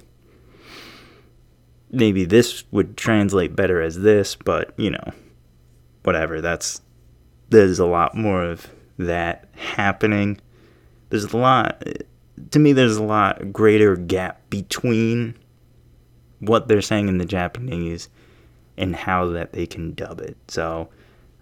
maybe 1.92 2.26
this 2.26 2.64
would 2.72 2.98
translate 2.98 3.56
better 3.56 3.82
as 3.82 4.00
this, 4.02 4.36
but 4.36 4.74
you 4.78 4.90
know, 4.90 5.12
whatever. 6.04 6.42
That's 6.42 6.82
there's 7.50 7.80
a 7.80 7.86
lot 7.86 8.16
more 8.16 8.44
of 8.44 8.68
that 8.98 9.48
happening. 9.56 10.40
There's 11.10 11.32
a 11.32 11.38
lot 11.38 11.84
to 12.50 12.60
me 12.60 12.74
there's 12.74 12.98
a 12.98 13.04
lot 13.04 13.54
greater 13.54 13.96
gap 13.96 14.50
between 14.50 15.36
what 16.40 16.68
they're 16.68 16.82
saying 16.82 17.08
in 17.08 17.20
the 17.20 17.26
Japanese 17.26 18.10
and 18.76 18.96
how 18.96 19.28
that 19.28 19.54
they 19.54 19.68
can 19.68 19.94
dub 19.94 20.20
it. 20.20 20.36
So 20.48 20.90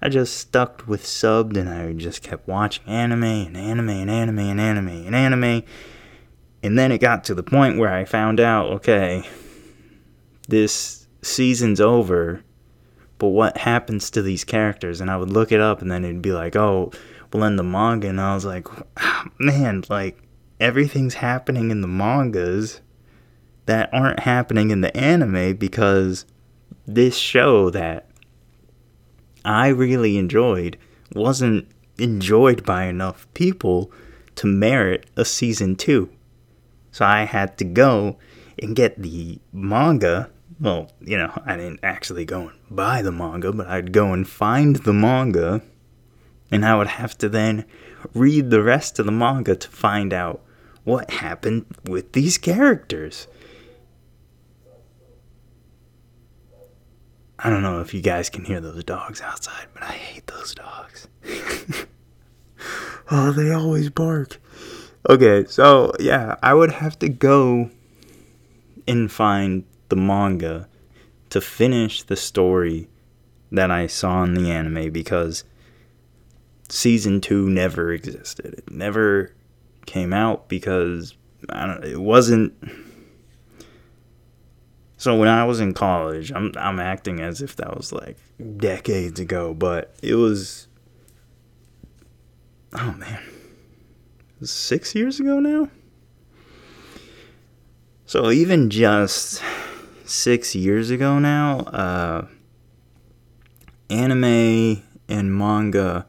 I 0.02 0.10
just 0.10 0.38
stuck 0.38 0.84
with 0.88 1.04
subbed 1.04 1.58
and 1.58 1.70
I 1.70 1.94
just 1.94 2.24
kept 2.24 2.48
watching 2.48 2.88
anime 2.88 3.24
and 3.24 3.58
anime 3.58 3.90
and 3.90 4.10
anime 4.10 4.40
and 4.40 4.60
anime 4.60 4.88
and 4.88 5.16
anime. 5.16 5.64
And 6.64 6.78
then 6.78 6.92
it 6.92 7.00
got 7.00 7.24
to 7.26 7.36
the 7.36 7.44
point 7.44 7.78
where 7.78 7.94
I 7.94 8.06
found 8.06 8.40
out 8.40 8.72
okay, 8.72 9.24
this 10.48 11.08
season's 11.22 11.80
over, 11.80 12.44
but 13.20 13.28
what 13.28 13.58
happens 13.58 14.10
to 14.12 14.22
these 14.22 14.44
characters? 14.44 15.02
And 15.02 15.12
I 15.12 15.18
would 15.18 15.30
look 15.30 15.52
it 15.52 15.60
up 15.60 15.82
and 15.82 15.92
then 15.92 16.04
it'd 16.04 16.22
be 16.22 16.34
like, 16.34 16.56
oh, 16.56 16.92
well, 17.32 17.44
in 17.44 17.56
the 17.56 17.64
manga. 17.64 18.08
And 18.08 18.20
I 18.20 18.34
was 18.34 18.46
like, 18.46 18.68
oh, 19.00 19.24
man, 19.40 19.84
like 19.90 20.22
everything's 20.60 21.16
happening 21.16 21.72
in 21.72 21.82
the 21.82 21.88
mangas 21.88 22.82
that 23.66 23.90
aren't 23.94 24.22
happening 24.22 24.72
in 24.72 24.82
the 24.82 24.96
anime 24.98 25.56
because 25.56 26.26
this 26.86 27.16
show 27.16 27.70
that 27.70 28.11
I 29.44 29.68
really 29.68 30.18
enjoyed 30.18 30.78
wasn't 31.14 31.68
enjoyed 31.98 32.66
by 32.66 32.86
enough 32.86 33.28
people 33.34 33.92
to 34.36 34.48
merit 34.48 35.06
a 35.16 35.26
season 35.26 35.76
two. 35.76 36.10
So 36.92 37.06
I 37.06 37.24
had 37.24 37.58
to 37.60 37.66
go 37.66 38.18
and 38.60 38.76
get 38.76 39.02
the 39.02 39.40
manga. 39.52 40.30
Well, 40.60 40.92
you 41.02 41.18
know, 41.18 41.32
I 41.46 41.58
didn't 41.58 41.80
actually 41.84 42.26
go 42.26 42.50
and 42.50 42.58
buy 42.70 43.02
the 43.02 43.12
manga, 43.12 43.52
but 43.52 43.68
I'd 43.68 43.92
go 43.92 44.14
and 44.14 44.28
find 44.28 44.78
the 44.78 44.94
manga, 44.94 45.62
and 46.52 46.66
I 46.66 46.76
would 46.76 46.88
have 46.88 47.18
to 47.20 47.30
then 47.30 47.66
read 48.14 48.50
the 48.50 48.62
rest 48.62 49.00
of 49.00 49.06
the 49.06 49.12
manga 49.12 49.56
to 49.56 49.68
find 49.70 50.14
out 50.14 50.42
what 50.84 51.12
happened 51.12 51.66
with 51.86 52.12
these 52.14 52.38
characters. 52.38 53.28
I 57.44 57.50
don't 57.50 57.64
know 57.64 57.82
if 57.82 57.94
you 57.94 58.02
guys 58.02 58.30
can 58.30 58.46
hear 58.46 58.60
those 58.60 58.84
dogs 58.84 59.22
outside, 59.22 59.68
but 59.74 59.84
I 59.84 59.94
hate 59.94 60.28
those 60.28 60.54
dogs. 60.54 61.08
oh, 63.12 63.32
they 63.32 63.52
always 63.52 63.90
bark. 63.90 64.40
Okay, 65.10 65.46
so 65.48 65.92
yeah, 66.00 66.36
I 66.44 66.54
would 66.54 66.72
have 66.72 67.00
to 67.00 67.10
go 67.10 67.72
and 68.88 69.12
find 69.12 69.64
the 69.90 69.96
manga 69.96 70.68
to 71.32 71.42
finish 71.42 72.04
the 72.04 72.16
story 72.16 72.88
that 73.52 73.72
I 73.72 73.88
saw 73.88 74.24
in 74.24 74.36
the 74.36 74.52
anime 74.52 74.92
because 74.92 75.44
season 76.70 77.22
2 77.22 77.50
never 77.50 77.92
existed. 77.92 78.54
It 78.54 78.72
never 78.72 79.34
came 79.86 80.14
out 80.14 80.48
because 80.48 81.16
I 81.50 81.66
don't 81.66 81.84
it 81.84 82.00
wasn't 82.00 82.54
so 85.02 85.16
when 85.16 85.30
I 85.30 85.46
was 85.46 85.60
in 85.60 85.74
college, 85.74 86.32
I'm 86.32 86.54
I'm 86.56 86.80
acting 86.80 87.22
as 87.22 87.42
if 87.42 87.56
that 87.56 87.76
was 87.76 87.92
like 87.92 88.18
decades 88.58 89.20
ago, 89.20 89.52
but 89.52 89.96
it 90.04 90.14
was 90.14 90.68
oh 92.74 92.94
man. 93.00 93.20
It 94.40 94.48
6 94.48 94.94
years 94.94 95.20
ago 95.20 95.40
now. 95.40 95.70
So 98.06 98.30
even 98.30 98.70
just 98.70 99.42
6 100.06 100.54
years 100.54 100.92
ago 100.92 101.18
now, 101.18 101.62
uh 101.62 102.28
anime 103.90 104.84
and 105.10 105.36
manga 105.36 106.06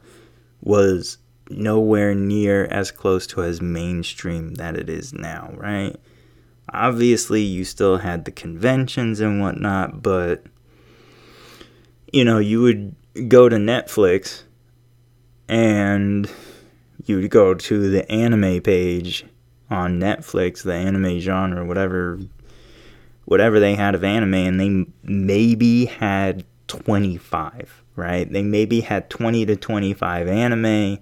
was 0.61 1.17
nowhere 1.49 2.13
near 2.13 2.65
as 2.65 2.91
close 2.91 3.25
to 3.25 3.41
as 3.41 3.59
mainstream 3.59 4.53
that 4.53 4.77
it 4.77 4.87
is 4.87 5.13
now, 5.13 5.51
right? 5.55 5.95
Obviously, 6.73 7.41
you 7.41 7.63
still 7.63 7.97
had 7.97 8.25
the 8.25 8.31
conventions 8.31 9.19
and 9.19 9.39
whatnot, 9.39 10.01
but 10.01 10.43
you 12.11 12.25
know, 12.25 12.39
you 12.39 12.61
would 12.61 12.95
go 13.27 13.49
to 13.49 13.57
Netflix 13.57 14.43
and 15.47 16.29
you 17.05 17.17
would 17.17 17.29
go 17.29 17.53
to 17.53 17.89
the 17.89 18.09
anime 18.11 18.61
page 18.61 19.25
on 19.69 19.99
Netflix, 19.99 20.63
the 20.63 20.73
anime 20.73 21.19
genre, 21.19 21.65
whatever 21.65 22.19
whatever 23.25 23.59
they 23.59 23.73
had 23.75 23.95
of 23.95 24.03
anime 24.03 24.33
and 24.33 24.59
they 24.59 24.85
maybe 25.03 25.85
had 25.85 26.43
25, 26.67 27.83
right? 27.95 28.31
They 28.31 28.41
maybe 28.41 28.81
had 28.81 29.09
20 29.09 29.45
to 29.45 29.55
25 29.55 30.27
anime 30.27 30.99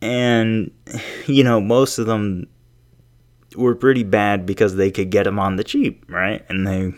and 0.00 0.70
you 1.26 1.44
know, 1.44 1.60
most 1.60 1.98
of 1.98 2.06
them 2.06 2.46
were 3.54 3.74
pretty 3.74 4.02
bad 4.02 4.46
because 4.46 4.76
they 4.76 4.90
could 4.90 5.10
get 5.10 5.24
them 5.24 5.38
on 5.38 5.56
the 5.56 5.64
cheap, 5.64 6.04
right? 6.08 6.44
And 6.48 6.66
they, 6.66 6.92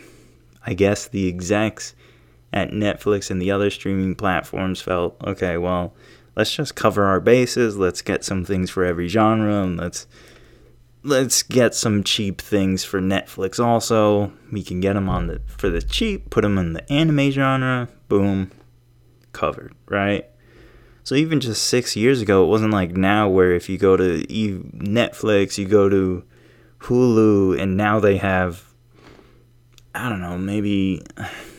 I 0.65 0.73
guess 0.73 1.07
the 1.07 1.27
execs 1.27 1.93
at 2.53 2.71
Netflix 2.71 3.29
and 3.29 3.41
the 3.41 3.51
other 3.51 3.69
streaming 3.69 4.15
platforms 4.15 4.81
felt, 4.81 5.15
okay, 5.23 5.57
well, 5.57 5.93
let's 6.35 6.55
just 6.55 6.75
cover 6.75 7.05
our 7.05 7.19
bases. 7.19 7.77
Let's 7.77 8.01
get 8.01 8.23
some 8.23 8.45
things 8.45 8.69
for 8.69 8.85
every 8.85 9.07
genre 9.07 9.63
and 9.63 9.77
let's 9.77 10.07
let's 11.03 11.41
get 11.41 11.73
some 11.73 12.03
cheap 12.03 12.41
things 12.41 12.83
for 12.83 12.99
Netflix 12.99 13.63
also. 13.63 14.31
We 14.51 14.63
can 14.63 14.79
get 14.79 14.93
them 14.93 15.09
on 15.09 15.27
the 15.27 15.41
for 15.47 15.69
the 15.69 15.81
cheap, 15.81 16.29
put 16.29 16.41
them 16.41 16.57
in 16.57 16.73
the 16.73 16.91
anime 16.91 17.31
genre. 17.31 17.89
Boom, 18.07 18.51
covered, 19.33 19.73
right? 19.87 20.29
So 21.03 21.15
even 21.15 21.39
just 21.39 21.63
6 21.67 21.95
years 21.95 22.21
ago, 22.21 22.43
it 22.43 22.47
wasn't 22.47 22.73
like 22.73 22.91
now 22.91 23.29
where 23.29 23.53
if 23.53 23.69
you 23.69 23.77
go 23.77 23.95
to 23.95 24.25
Netflix, 24.25 25.57
you 25.57 25.65
go 25.65 25.87
to 25.87 26.23
Hulu 26.79 27.59
and 27.59 27.75
now 27.75 27.99
they 27.99 28.17
have 28.17 28.67
I 29.97 30.09
don't 30.09 30.21
know, 30.21 30.37
maybe 30.37 31.01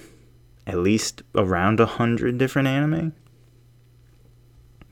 at 0.66 0.78
least 0.78 1.22
around 1.34 1.80
a 1.80 1.86
hundred 1.86 2.38
different 2.38 2.68
anime. 2.68 3.12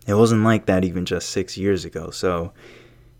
It 0.06 0.14
wasn't 0.14 0.44
like 0.44 0.66
that 0.66 0.84
even 0.84 1.04
just 1.04 1.30
six 1.30 1.56
years 1.56 1.84
ago. 1.84 2.10
So 2.10 2.52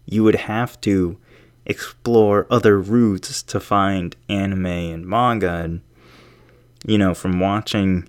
you 0.04 0.24
would 0.24 0.34
have 0.34 0.80
to 0.82 1.18
explore 1.64 2.46
other 2.48 2.78
routes 2.78 3.42
to 3.42 3.60
find 3.60 4.16
anime 4.28 4.66
and 4.66 5.06
manga. 5.06 5.50
And, 5.50 5.82
you 6.84 6.96
know, 6.96 7.12
from 7.12 7.40
watching, 7.40 8.08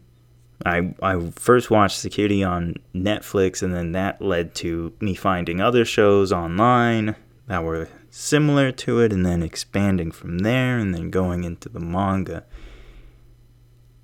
I, 0.66 0.94
I 1.02 1.32
first 1.36 1.72
watched 1.72 1.98
Security 1.98 2.44
on 2.44 2.76
Netflix, 2.96 3.64
and 3.64 3.74
then 3.74 3.94
that 3.94 4.22
led 4.22 4.54
to 4.56 4.94
me 5.02 5.16
finding 5.16 5.60
other 5.60 5.86
shows 5.86 6.32
online 6.32 7.16
that 7.48 7.64
were 7.64 7.90
similar 8.18 8.72
to 8.72 9.00
it, 9.00 9.14
and 9.14 9.24
then 9.24 9.44
expanding 9.44 10.12
from 10.12 10.40
there, 10.40 10.80
and 10.80 10.94
then 10.94 11.12
going 11.12 11.44
into 11.44 11.70
the 11.70 11.80
manga. 11.80 12.44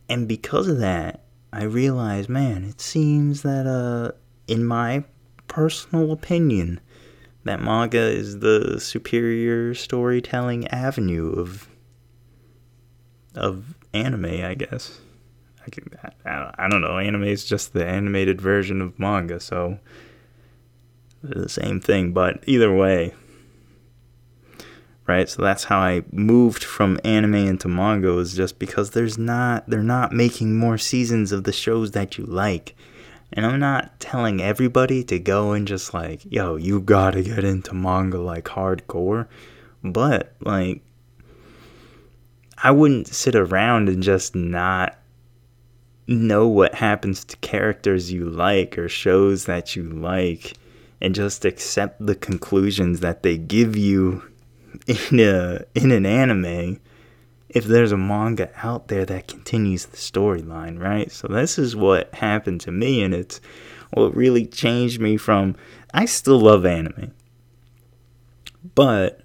And 0.08 0.28
because 0.28 0.68
of 0.68 0.78
that, 0.80 1.24
I 1.52 1.64
realized, 1.64 2.30
man, 2.30 2.64
it 2.64 2.80
seems 2.80 3.42
that, 3.42 3.66
uh, 3.66 4.12
in 4.48 4.66
my 4.66 5.04
personal 5.48 6.12
opinion, 6.12 6.80
that 7.44 7.60
manga 7.60 8.02
is 8.02 8.40
the 8.40 8.80
superior 8.80 9.74
storytelling 9.74 10.68
avenue 10.68 11.32
of 11.32 11.68
of 13.36 13.74
anime, 13.94 14.26
I 14.26 14.54
guess. 14.54 15.00
I, 15.66 15.72
can, 15.72 15.90
I, 16.24 16.54
I 16.60 16.70
don't 16.70 16.82
know. 16.82 17.00
Anime 17.00 17.24
is 17.24 17.44
just 17.44 17.74
the 17.74 17.84
animated 17.84 18.40
version 18.40 18.80
of 18.80 19.00
manga, 19.00 19.40
so 19.40 19.80
the 21.24 21.50
same 21.50 21.80
thing. 21.80 22.14
But 22.14 22.44
either 22.46 22.72
way, 22.72 23.16
right? 25.08 25.30
So 25.30 25.42
that's 25.42 25.66
how 25.66 25.80
I 25.80 26.04
moved 26.12 26.64
from 26.64 27.00
anime 27.04 27.36
into 27.36 27.68
manga 27.68 28.18
is 28.18 28.36
just 28.36 28.60
because 28.60 28.92
there's 28.92 29.18
not 29.18 29.70
they're 29.70 29.84
not 29.84 30.14
making 30.14 30.58
more 30.58 30.78
seasons 30.78 31.32
of 31.32 31.44
the 31.44 31.54
shows 31.54 31.92
that 31.92 32.18
you 32.18 32.26
like. 32.26 32.76
And 33.32 33.46
I'm 33.46 33.60
not 33.60 34.00
telling 34.00 34.42
everybody 34.42 35.04
to 35.06 35.18
go 35.18 35.54
and 35.54 35.68
just 35.68 35.94
like, 35.94 36.22
yo, 36.32 36.56
you 36.56 36.80
gotta 36.80 37.24
get 37.24 37.44
into 37.44 37.74
manga 37.74 38.20
like 38.20 38.46
hardcore. 38.46 39.28
But 39.84 40.34
like 40.42 40.82
I 42.58 42.72
wouldn't 42.72 43.08
sit 43.08 43.36
around 43.36 43.90
and 43.90 44.02
just 44.02 44.36
not 44.36 44.98
know 46.08 46.48
what 46.48 46.76
happens 46.76 47.24
to 47.26 47.38
characters 47.38 48.12
you 48.12 48.26
like 48.26 48.78
or 48.78 48.90
shows 48.90 49.46
that 49.46 49.76
you 49.76 49.84
like 49.84 50.54
and 51.02 51.16
just 51.16 51.44
accept 51.44 52.06
the 52.06 52.16
conclusions 52.16 53.02
that 53.02 53.24
they 53.24 53.38
give 53.38 53.76
you 53.76 54.24
in 54.88 55.20
a 55.20 55.66
in 55.76 55.92
an 55.92 56.06
anime 56.06 56.80
if 57.50 57.66
there's 57.66 57.92
a 57.92 57.98
manga 57.98 58.50
out 58.64 58.88
there 58.88 59.06
that 59.06 59.28
continues 59.28 59.86
the 59.86 59.98
storyline, 59.98 60.80
right? 60.80 61.12
So 61.12 61.28
this 61.28 61.60
is 61.60 61.76
what 61.76 62.14
happened 62.16 62.62
to 62.62 62.72
me 62.72 63.04
and 63.04 63.14
it's 63.14 63.40
what 63.92 64.16
really 64.16 64.46
changed 64.46 65.00
me 65.00 65.18
from 65.18 65.56
I 65.94 66.06
still 66.06 66.40
love 66.40 66.66
anime. 66.66 67.14
But 68.74 69.22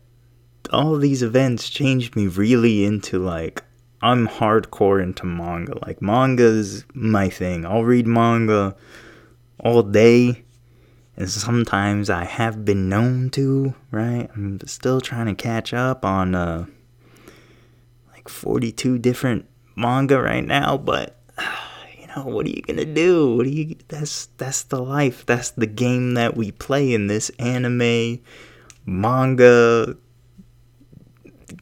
all 0.70 0.96
these 0.96 1.22
events 1.22 1.70
changed 1.70 2.16
me 2.16 2.26
really 2.26 2.84
into 2.84 3.18
like 3.18 3.64
I'm 4.02 4.28
hardcore 4.28 5.02
into 5.02 5.24
manga. 5.24 5.78
Like 5.84 6.02
manga's 6.02 6.84
my 6.92 7.30
thing. 7.30 7.64
I'll 7.64 7.84
read 7.84 8.06
manga 8.06 8.76
all 9.58 9.82
day 9.82 10.44
and 11.18 11.28
sometimes 11.28 12.08
I 12.08 12.24
have 12.24 12.64
been 12.64 12.88
known 12.88 13.30
to, 13.30 13.74
right? 13.90 14.30
I'm 14.36 14.60
still 14.66 15.00
trying 15.00 15.26
to 15.26 15.34
catch 15.34 15.74
up 15.74 16.04
on 16.04 16.36
uh, 16.36 16.66
like 18.12 18.28
42 18.28 18.98
different 18.98 19.46
manga 19.74 20.22
right 20.22 20.46
now, 20.46 20.78
but 20.78 21.18
you 22.00 22.06
know, 22.06 22.24
what 22.24 22.46
are 22.46 22.50
you 22.50 22.62
gonna 22.62 22.84
do? 22.84 23.34
What 23.34 23.46
are 23.46 23.50
you? 23.50 23.74
That's 23.88 24.26
that's 24.36 24.62
the 24.62 24.80
life. 24.80 25.26
That's 25.26 25.50
the 25.50 25.66
game 25.66 26.14
that 26.14 26.36
we 26.36 26.52
play 26.52 26.92
in 26.92 27.08
this 27.08 27.30
anime 27.40 28.20
manga 28.86 29.96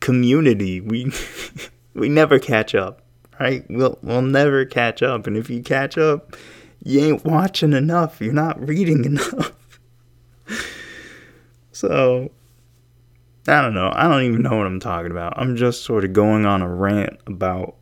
community. 0.01 0.83
We 0.83 1.13
we 1.95 2.11
never 2.11 2.39
catch 2.39 2.75
up, 2.75 3.01
right? 3.41 3.65
We'll 3.71 3.99
we'll 4.03 4.21
never 4.21 4.67
catch 4.67 5.03
up, 5.03 5.27
and 5.27 5.35
if 5.35 5.49
you 5.49 5.63
catch 5.63 5.97
up 5.97 6.37
you 6.83 7.01
ain't 7.01 7.25
watching 7.25 7.73
enough. 7.73 8.21
You're 8.21 8.33
not 8.33 8.67
reading 8.67 9.05
enough. 9.05 9.81
so, 11.73 12.31
I 13.49 13.61
don't 13.61 13.75
know. 13.75 13.93
I 13.95 14.09
don't 14.09 14.23
even 14.23 14.43
know 14.43 14.57
what 14.57 14.67
I'm 14.67 14.81
talking 14.81 15.11
about. 15.11 15.35
I'm 15.37 15.57
just 15.57 15.85
sort 15.85 16.05
of 16.05 16.13
going 16.13 16.47
on 16.47 16.63
a 16.63 16.69
rant 16.69 17.19
about 17.27 17.77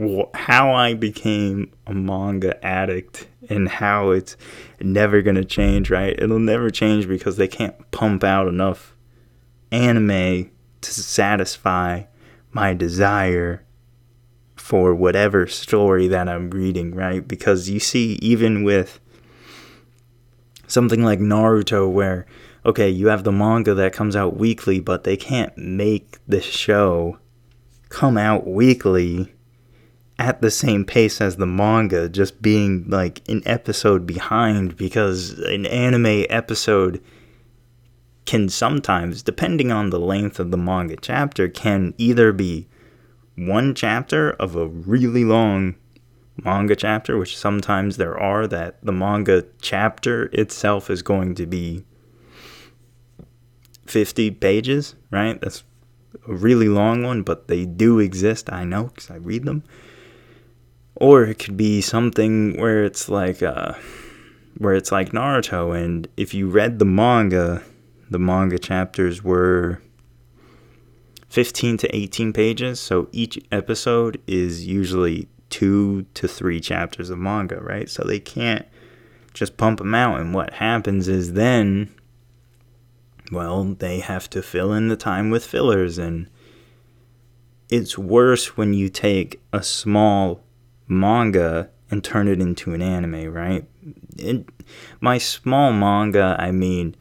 wh- 0.00 0.34
how 0.34 0.72
I 0.72 0.94
became 0.94 1.72
a 1.86 1.94
manga 1.94 2.64
addict 2.64 3.28
and 3.48 3.68
how 3.68 4.10
it's 4.10 4.36
never 4.80 5.22
going 5.22 5.36
to 5.36 5.44
change, 5.44 5.90
right? 5.90 6.18
It'll 6.18 6.38
never 6.38 6.70
change 6.70 7.08
because 7.08 7.36
they 7.36 7.48
can't 7.48 7.90
pump 7.90 8.24
out 8.24 8.48
enough 8.48 8.94
anime 9.70 10.50
to 10.80 10.90
satisfy 10.90 12.04
my 12.52 12.74
desire 12.74 13.64
for 14.68 14.94
whatever 14.94 15.46
story 15.46 16.08
that 16.08 16.28
I'm 16.28 16.50
reading, 16.50 16.94
right? 16.94 17.26
Because 17.26 17.70
you 17.70 17.80
see, 17.80 18.18
even 18.20 18.64
with 18.64 19.00
something 20.66 21.02
like 21.02 21.20
Naruto, 21.20 21.90
where, 21.90 22.26
okay, 22.66 22.90
you 22.90 23.06
have 23.06 23.24
the 23.24 23.32
manga 23.32 23.72
that 23.72 23.94
comes 23.94 24.14
out 24.14 24.36
weekly, 24.36 24.78
but 24.78 25.04
they 25.04 25.16
can't 25.16 25.56
make 25.56 26.18
the 26.28 26.42
show 26.42 27.16
come 27.88 28.18
out 28.18 28.46
weekly 28.46 29.32
at 30.18 30.42
the 30.42 30.50
same 30.50 30.84
pace 30.84 31.22
as 31.22 31.36
the 31.36 31.46
manga, 31.46 32.06
just 32.06 32.42
being 32.42 32.84
like 32.90 33.26
an 33.26 33.40
episode 33.46 34.06
behind 34.06 34.76
because 34.76 35.30
an 35.30 35.64
anime 35.64 36.26
episode 36.28 37.02
can 38.26 38.50
sometimes, 38.50 39.22
depending 39.22 39.72
on 39.72 39.88
the 39.88 39.98
length 39.98 40.38
of 40.38 40.50
the 40.50 40.58
manga 40.58 40.96
chapter, 41.00 41.48
can 41.48 41.94
either 41.96 42.34
be 42.34 42.68
one 43.38 43.74
chapter 43.74 44.32
of 44.32 44.56
a 44.56 44.66
really 44.66 45.24
long 45.24 45.76
manga 46.44 46.76
chapter, 46.76 47.16
which 47.16 47.36
sometimes 47.36 47.96
there 47.96 48.18
are, 48.18 48.46
that 48.46 48.84
the 48.84 48.92
manga 48.92 49.44
chapter 49.60 50.24
itself 50.32 50.90
is 50.90 51.02
going 51.02 51.34
to 51.36 51.46
be 51.46 51.84
50 53.86 54.32
pages, 54.32 54.94
right? 55.10 55.40
That's 55.40 55.64
a 56.28 56.34
really 56.34 56.68
long 56.68 57.02
one, 57.02 57.22
but 57.22 57.48
they 57.48 57.64
do 57.64 57.98
exist, 57.98 58.52
I 58.52 58.64
know, 58.64 58.84
because 58.84 59.10
I 59.10 59.16
read 59.16 59.44
them. 59.44 59.64
Or 60.96 61.24
it 61.24 61.38
could 61.38 61.56
be 61.56 61.80
something 61.80 62.58
where 62.58 62.84
it's 62.84 63.08
like, 63.08 63.42
uh, 63.42 63.74
where 64.58 64.74
it's 64.74 64.90
like 64.90 65.12
Naruto, 65.12 65.76
and 65.76 66.08
if 66.16 66.34
you 66.34 66.48
read 66.48 66.78
the 66.78 66.84
manga, 66.84 67.62
the 68.10 68.18
manga 68.18 68.58
chapters 68.58 69.22
were 69.22 69.80
15 71.28 71.76
to 71.78 71.96
18 71.96 72.32
pages. 72.32 72.80
So 72.80 73.08
each 73.12 73.38
episode 73.52 74.20
is 74.26 74.66
usually 74.66 75.28
two 75.50 76.02
to 76.14 76.28
three 76.28 76.60
chapters 76.60 77.10
of 77.10 77.18
manga, 77.18 77.60
right? 77.60 77.88
So 77.88 78.04
they 78.04 78.20
can't 78.20 78.66
just 79.34 79.56
pump 79.56 79.78
them 79.78 79.94
out. 79.94 80.20
And 80.20 80.34
what 80.34 80.54
happens 80.54 81.08
is 81.08 81.34
then, 81.34 81.94
well, 83.30 83.64
they 83.64 84.00
have 84.00 84.28
to 84.30 84.42
fill 84.42 84.72
in 84.72 84.88
the 84.88 84.96
time 84.96 85.30
with 85.30 85.44
fillers. 85.44 85.98
And 85.98 86.28
it's 87.68 87.98
worse 87.98 88.56
when 88.56 88.74
you 88.74 88.88
take 88.88 89.40
a 89.52 89.62
small 89.62 90.42
manga 90.86 91.70
and 91.90 92.02
turn 92.02 92.28
it 92.28 92.40
into 92.40 92.74
an 92.74 92.82
anime, 92.82 93.32
right? 93.32 93.64
It, 94.16 94.46
my 95.00 95.18
small 95.18 95.72
manga, 95.72 96.36
I 96.38 96.50
mean, 96.52 96.94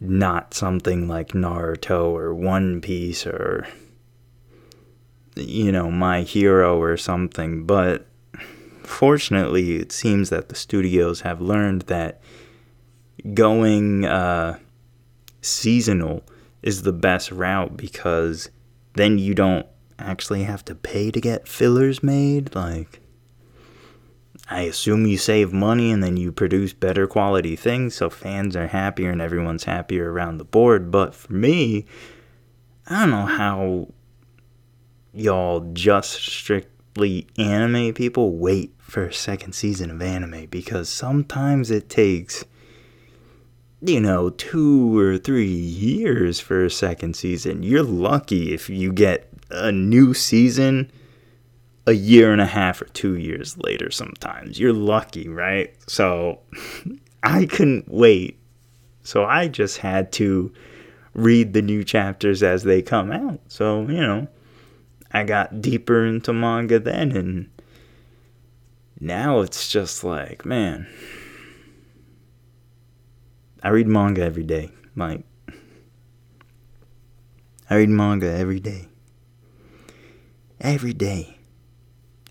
not 0.00 0.54
something 0.54 1.08
like 1.08 1.28
Naruto 1.28 2.10
or 2.10 2.34
One 2.34 2.80
Piece 2.80 3.26
or 3.26 3.66
you 5.34 5.72
know 5.72 5.90
My 5.90 6.22
Hero 6.22 6.80
or 6.80 6.96
something 6.96 7.64
but 7.64 8.06
fortunately 8.82 9.76
it 9.76 9.92
seems 9.92 10.30
that 10.30 10.48
the 10.48 10.54
studios 10.54 11.22
have 11.22 11.40
learned 11.40 11.82
that 11.82 12.20
going 13.34 14.04
uh, 14.04 14.58
seasonal 15.42 16.22
is 16.62 16.82
the 16.82 16.92
best 16.92 17.30
route 17.30 17.76
because 17.76 18.50
then 18.94 19.18
you 19.18 19.34
don't 19.34 19.66
actually 19.98 20.44
have 20.44 20.64
to 20.64 20.74
pay 20.74 21.10
to 21.10 21.20
get 21.20 21.48
fillers 21.48 22.02
made. 22.02 22.54
Like, 22.54 23.00
I 24.50 24.62
assume 24.62 25.06
you 25.06 25.18
save 25.18 25.52
money 25.52 25.90
and 25.90 26.02
then 26.02 26.16
you 26.16 26.32
produce 26.32 26.72
better 26.72 27.06
quality 27.06 27.54
things 27.54 27.94
so 27.94 28.08
fans 28.08 28.56
are 28.56 28.68
happier 28.68 29.10
and 29.10 29.20
everyone's 29.20 29.64
happier 29.64 30.10
around 30.10 30.38
the 30.38 30.44
board. 30.44 30.90
But 30.90 31.14
for 31.14 31.32
me, 31.32 31.84
I 32.86 33.00
don't 33.00 33.10
know 33.10 33.26
how 33.26 33.88
y'all 35.12 35.68
just 35.72 36.12
strictly 36.12 37.26
anime 37.36 37.92
people 37.92 38.36
wait 38.36 38.72
for 38.78 39.04
a 39.04 39.12
second 39.12 39.52
season 39.52 39.90
of 39.90 40.00
anime 40.00 40.46
because 40.46 40.88
sometimes 40.88 41.70
it 41.70 41.90
takes 41.90 42.44
you 43.80 44.00
know, 44.00 44.30
two 44.30 44.98
or 44.98 45.18
three 45.18 45.46
years 45.46 46.40
for 46.40 46.64
a 46.64 46.70
second 46.70 47.14
season. 47.14 47.62
You're 47.62 47.82
lucky 47.82 48.52
if 48.52 48.68
you 48.68 48.92
get 48.92 49.28
a 49.50 49.70
new 49.70 50.14
season 50.14 50.90
a 51.88 51.92
year 51.92 52.32
and 52.32 52.40
a 52.40 52.46
half 52.46 52.82
or 52.82 52.84
two 52.84 53.16
years 53.16 53.56
later 53.56 53.90
sometimes. 53.90 54.60
You're 54.60 54.74
lucky, 54.74 55.26
right? 55.26 55.74
So 55.88 56.40
I 57.22 57.46
couldn't 57.46 57.88
wait. 57.88 58.38
So 59.02 59.24
I 59.24 59.48
just 59.48 59.78
had 59.78 60.12
to 60.12 60.52
read 61.14 61.54
the 61.54 61.62
new 61.62 61.82
chapters 61.82 62.42
as 62.42 62.62
they 62.64 62.82
come 62.82 63.10
out. 63.10 63.40
So, 63.48 63.88
you 63.88 64.02
know, 64.02 64.28
I 65.12 65.24
got 65.24 65.62
deeper 65.62 66.04
into 66.04 66.34
manga 66.34 66.78
then 66.78 67.12
and 67.12 67.50
now 69.00 69.40
it's 69.40 69.70
just 69.70 70.04
like, 70.04 70.44
man, 70.44 70.86
I 73.62 73.70
read 73.70 73.86
manga 73.86 74.22
every 74.22 74.42
day. 74.42 74.70
Like, 74.94 75.24
I 77.70 77.76
read 77.76 77.88
manga 77.88 78.30
every 78.30 78.60
day. 78.60 78.88
Every 80.60 80.92
day. 80.92 81.37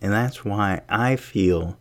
And 0.02 0.14
that's 0.14 0.46
why 0.46 0.82
I 0.90 1.16
feel, 1.16 1.78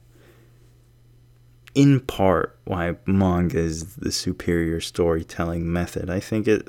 in 1.74 2.00
part, 2.00 2.58
why 2.64 2.96
manga 3.06 3.58
is 3.58 3.96
the 3.96 4.12
superior 4.12 4.80
storytelling 4.80 5.70
method. 5.70 6.08
I 6.10 6.20
think 6.20 6.48
it. 6.48 6.68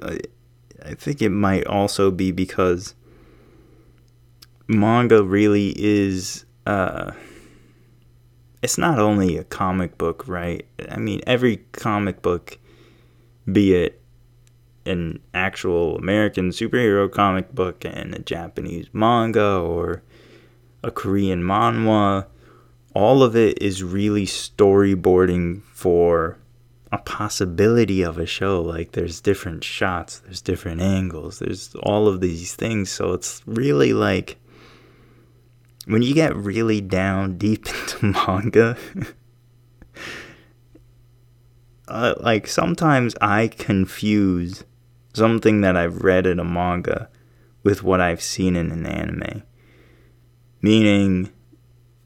I 0.83 0.93
think 0.93 1.21
it 1.21 1.29
might 1.29 1.65
also 1.65 2.11
be 2.11 2.31
because 2.31 2.95
manga 4.67 5.23
really 5.23 5.73
is. 5.77 6.45
Uh, 6.65 7.11
it's 8.61 8.77
not 8.77 8.99
only 8.99 9.37
a 9.37 9.43
comic 9.43 9.97
book, 9.97 10.27
right? 10.27 10.65
I 10.89 10.97
mean, 10.97 11.21
every 11.25 11.57
comic 11.71 12.21
book 12.21 12.57
be 13.49 13.73
it 13.73 14.01
an 14.85 15.19
actual 15.33 15.97
American 15.97 16.49
superhero 16.49 17.11
comic 17.11 17.53
book 17.53 17.85
and 17.85 18.15
a 18.15 18.19
Japanese 18.19 18.87
manga 18.93 19.57
or 19.57 20.01
a 20.83 20.91
Korean 20.91 21.43
manhwa, 21.43 22.25
all 22.93 23.23
of 23.23 23.35
it 23.35 23.61
is 23.61 23.83
really 23.83 24.25
storyboarding 24.25 25.61
for 25.73 26.37
a 26.91 26.97
possibility 26.97 28.01
of 28.01 28.17
a 28.17 28.25
show. 28.25 28.61
Like 28.61 28.93
there's 28.93 29.21
different 29.21 29.63
shots, 29.63 30.19
there's 30.19 30.41
different 30.41 30.81
angles, 30.81 31.39
there's 31.39 31.75
all 31.75 32.07
of 32.07 32.21
these 32.21 32.55
things. 32.55 32.89
So 32.89 33.13
it's 33.13 33.41
really 33.45 33.93
like 33.93 34.37
when 35.85 36.01
you 36.01 36.13
get 36.13 36.35
really 36.35 36.81
down 36.81 37.37
deep 37.37 37.67
into 37.81 38.05
manga. 38.05 38.77
uh, 41.87 42.15
like 42.19 42.47
sometimes 42.47 43.15
I 43.21 43.47
confuse 43.47 44.63
something 45.13 45.61
that 45.61 45.75
I've 45.75 46.03
read 46.03 46.27
in 46.27 46.39
a 46.39 46.43
manga 46.43 47.09
with 47.63 47.83
what 47.83 48.01
I've 48.01 48.21
seen 48.21 48.55
in 48.55 48.71
an 48.71 48.85
anime. 48.85 49.43
Meaning, 50.61 51.31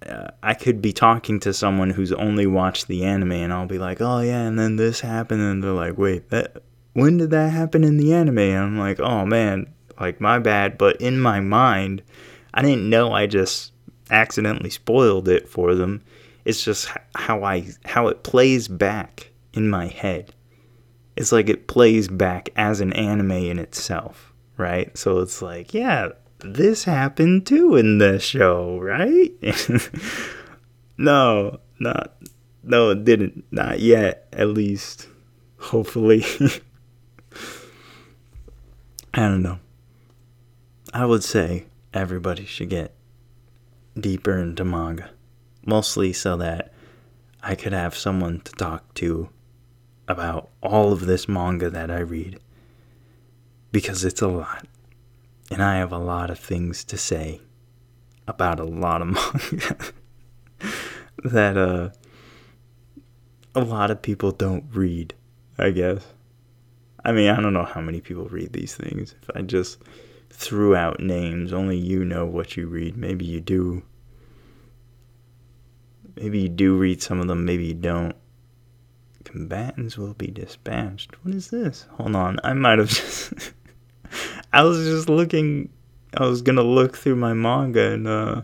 uh, 0.06 0.32
I 0.44 0.54
could 0.54 0.82
be 0.82 0.94
talking 0.94 1.40
to 1.42 1.54
someone 1.54 1.92
who's 1.92 2.12
only 2.12 2.48
watched 2.48 2.88
the 2.88 3.04
anime, 3.04 3.32
and 3.32 3.54
I'll 3.54 3.68
be 3.68 3.80
like, 3.80 4.02
"Oh 4.02 4.20
yeah," 4.20 4.42
and 4.42 4.58
then 4.58 4.76
this 4.76 5.02
happened, 5.02 5.42
and 5.42 5.64
they're 5.64 5.72
like, 5.72 5.98
"Wait, 5.98 6.30
that 6.30 6.64
when 6.94 7.18
did 7.18 7.30
that 7.32 7.52
happen 7.52 7.84
in 7.84 7.98
the 7.98 8.14
anime?" 8.14 8.40
And 8.40 8.58
I'm 8.58 8.80
like, 8.80 9.00
"Oh 9.00 9.26
man, 9.26 9.68
like 10.00 10.20
my 10.20 10.40
bad." 10.40 10.78
But 10.78 11.00
in 11.02 11.20
my 11.20 11.40
mind, 11.40 12.02
I 12.54 12.62
didn't 12.62 12.90
know 12.90 13.14
I 13.14 13.28
just 13.28 13.72
accidentally 14.10 14.70
spoiled 14.70 15.28
it 15.28 15.48
for 15.48 15.76
them. 15.76 16.02
It's 16.44 16.64
just 16.64 16.90
how 17.16 17.44
I 17.44 17.68
how 17.86 18.08
it 18.08 18.24
plays 18.24 18.68
back 18.68 19.32
in 19.54 19.70
my 19.70 19.88
head. 19.88 20.34
It's 21.16 21.32
like 21.32 21.50
it 21.50 21.68
plays 21.68 22.08
back 22.08 22.50
as 22.56 22.82
an 22.82 22.94
anime 22.94 23.32
in 23.32 23.60
itself, 23.60 24.34
right? 24.58 24.96
So 24.98 25.20
it's 25.20 25.42
like, 25.42 25.74
yeah, 25.74 26.10
this 26.44 26.84
happened 26.84 27.46
too 27.46 27.76
in 27.76 27.98
the 27.98 28.20
show, 28.20 28.80
right? 28.80 29.32
no, 30.98 31.60
not 31.80 32.16
no, 32.64 32.92
it 32.92 33.04
didn't. 33.04 33.46
Not 33.52 33.80
yet, 33.80 34.28
at 34.32 34.50
least. 34.50 35.08
Hopefully. 35.58 36.24
I 39.14 39.22
don't 39.22 39.42
know. 39.42 39.60
I 40.94 41.06
would 41.06 41.24
say 41.24 41.66
everybody 41.94 42.46
should 42.46 42.70
get 42.70 42.94
deeper 44.00 44.38
into 44.38 44.64
manga. 44.64 45.10
Mostly 45.66 46.14
so 46.14 46.38
that 46.38 46.72
I 47.44 47.56
could 47.56 47.74
have 47.74 47.96
someone 47.96 48.42
to 48.42 48.52
talk 48.54 48.94
to 48.96 49.30
about 50.08 50.50
all 50.62 50.92
of 50.92 51.06
this 51.06 51.28
manga 51.28 51.70
that 51.70 51.90
I 51.90 52.00
read 52.00 52.40
because 53.72 54.04
it's 54.04 54.22
a 54.22 54.28
lot. 54.28 54.68
And 55.52 55.62
I 55.62 55.76
have 55.76 55.92
a 55.92 55.98
lot 55.98 56.30
of 56.30 56.40
things 56.40 56.86
to 56.86 56.98
say 56.98 57.42
about 58.26 58.60
a 58.60 58.64
lot 58.64 59.02
of 59.02 59.08
manga 59.52 59.78
that 61.26 61.58
uh 61.58 61.90
a 63.54 63.60
lot 63.60 63.92
of 63.92 64.02
people 64.02 64.32
don't 64.32 64.64
read, 64.74 65.14
I 65.58 65.72
guess. 65.72 66.06
I 67.04 67.12
mean, 67.12 67.30
I 67.30 67.42
don't 67.42 67.54
know 67.54 67.66
how 67.66 67.82
many 67.82 68.00
people 68.00 68.26
read 68.30 68.54
these 68.54 68.76
things. 68.76 69.14
If 69.22 69.30
I 69.36 69.42
just 69.42 69.80
threw 70.30 70.74
out 70.74 71.02
names, 71.02 71.52
only 71.52 71.78
you 71.78 72.06
know 72.06 72.26
what 72.26 72.56
you 72.56 72.68
read. 72.68 72.96
Maybe 72.96 73.26
you 73.26 73.42
do. 73.42 73.84
Maybe 76.16 76.40
you 76.40 76.50
do 76.50 76.78
read 76.78 77.02
some 77.02 77.20
of 77.20 77.28
them, 77.28 77.44
maybe 77.44 77.66
you 77.66 77.74
don't. 77.74 78.16
Combatants 79.26 79.98
will 79.98 80.14
be 80.14 80.28
dispatched. 80.28 81.16
What 81.24 81.36
is 81.36 81.50
this? 81.50 81.88
Hold 81.92 82.16
on. 82.16 82.40
I 82.44 82.54
might 82.54 82.80
have 82.80 82.90
just. 82.90 83.54
I 84.54 84.64
was 84.64 84.86
just 84.86 85.10
looking. 85.10 85.70
I 86.16 86.26
was 86.26 86.42
gonna 86.42 86.64
look 86.64 86.98
through 86.98 87.16
my 87.16 87.34
manga 87.34 87.92
and 87.92 88.08
uh, 88.08 88.42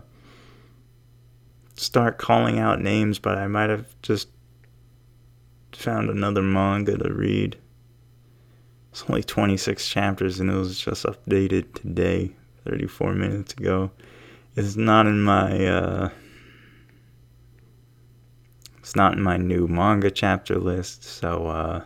start 1.76 2.18
calling 2.18 2.58
out 2.58 2.80
names, 2.80 3.18
but 3.18 3.36
I 3.36 3.46
might 3.46 3.70
have 3.70 3.86
just 4.02 4.28
found 5.72 6.08
another 6.08 6.42
manga 6.42 6.96
to 6.96 7.12
read. 7.12 7.56
It's 8.90 9.04
only 9.08 9.22
26 9.22 9.86
chapters 9.86 10.40
and 10.40 10.50
it 10.50 10.54
was 10.54 10.80
just 10.80 11.04
updated 11.04 11.74
today, 11.74 12.32
34 12.66 13.14
minutes 13.14 13.52
ago. 13.52 13.90
It's 14.56 14.76
not 14.76 15.06
in 15.06 15.22
my. 15.22 15.66
Uh, 15.66 16.08
it's 18.78 18.96
not 18.96 19.12
in 19.12 19.22
my 19.22 19.36
new 19.36 19.68
manga 19.68 20.10
chapter 20.10 20.58
list, 20.58 21.04
so 21.04 21.46
uh 21.46 21.84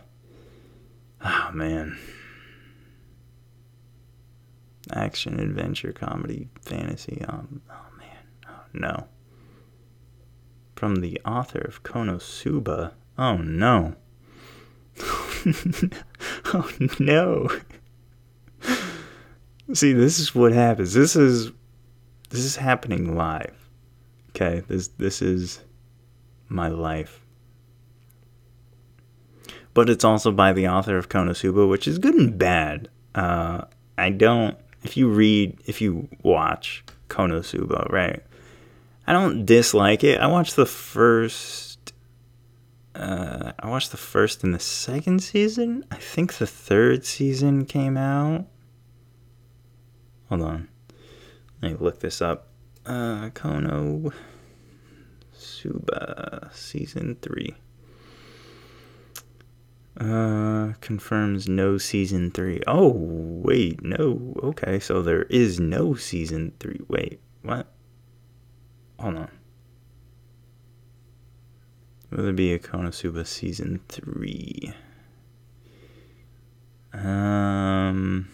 oh 1.25 1.51
man. 1.53 1.97
Action, 4.91 5.39
adventure, 5.39 5.93
comedy, 5.93 6.49
fantasy. 6.61 7.23
Um, 7.27 7.61
oh 7.69 7.97
man. 7.97 8.17
Oh 8.47 8.61
no. 8.73 9.07
From 10.75 10.97
the 10.97 11.21
author 11.25 11.59
of 11.59 11.83
Konosuba. 11.83 12.91
Oh 13.17 13.37
no. 13.37 13.95
oh 16.53 16.71
no. 16.99 17.47
See, 19.73 19.93
this 19.93 20.19
is 20.19 20.35
what 20.35 20.51
happens. 20.51 20.93
This 20.93 21.15
is 21.15 21.51
this 22.29 22.41
is 22.41 22.57
happening 22.57 23.15
live. 23.15 23.69
Okay, 24.29 24.63
this 24.67 24.89
this 24.89 25.21
is 25.21 25.61
my 26.49 26.67
life. 26.67 27.21
But 29.73 29.89
it's 29.89 30.03
also 30.03 30.31
by 30.31 30.53
the 30.53 30.67
author 30.67 30.97
of 30.97 31.09
Konosuba, 31.09 31.67
which 31.67 31.87
is 31.87 31.97
good 31.97 32.15
and 32.15 32.37
bad. 32.37 32.89
Uh, 33.15 33.65
I 33.97 34.09
don't, 34.09 34.57
if 34.83 34.97
you 34.97 35.07
read, 35.07 35.57
if 35.65 35.81
you 35.81 36.07
watch 36.21 36.83
Konosuba, 37.09 37.91
right? 37.91 38.21
I 39.07 39.13
don't 39.13 39.45
dislike 39.45 40.03
it. 40.03 40.19
I 40.19 40.27
watched 40.27 40.55
the 40.55 40.65
first, 40.65 41.93
uh, 42.95 43.51
I 43.59 43.69
watched 43.69 43.91
the 43.91 43.97
first 43.97 44.43
and 44.43 44.53
the 44.53 44.59
second 44.59 45.21
season. 45.21 45.85
I 45.91 45.95
think 45.95 46.35
the 46.35 46.47
third 46.47 47.05
season 47.05 47.65
came 47.65 47.97
out. 47.97 48.45
Hold 50.29 50.41
on. 50.41 50.67
Let 51.61 51.71
me 51.71 51.77
look 51.79 51.99
this 51.99 52.21
up. 52.21 52.47
Uh, 52.85 53.29
Kono. 53.29 54.13
Suba 55.33 56.49
season 56.53 57.17
three. 57.21 57.55
Uh, 59.99 60.73
confirms 60.81 61.47
no 61.47 61.77
season 61.77 62.31
three. 62.31 62.61
Oh, 62.65 62.91
wait, 62.95 63.83
no. 63.83 64.33
Okay, 64.41 64.79
so 64.79 65.01
there 65.01 65.23
is 65.23 65.59
no 65.59 65.93
season 65.93 66.53
three. 66.59 66.81
Wait, 66.87 67.19
what? 67.43 67.67
Hold 68.99 69.17
on. 69.17 69.31
Will 72.09 72.23
there 72.23 72.33
be 72.33 72.53
a 72.53 72.59
Konosuba 72.59 73.25
season 73.25 73.81
three? 73.87 74.73
Um. 76.93 78.29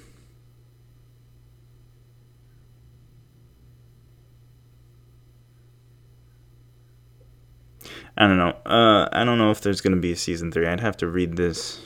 I 8.20 8.28
don't 8.28 8.38
know. 8.38 8.54
Uh, 8.66 9.08
I 9.14 9.24
don't 9.24 9.38
know 9.38 9.50
if 9.50 9.62
there's 9.62 9.80
gonna 9.80 9.96
be 9.96 10.12
a 10.12 10.18
season 10.18 10.52
three. 10.52 10.68
I'd 10.68 10.82
have 10.82 10.98
to 10.98 11.08
read 11.08 11.38
this 11.38 11.82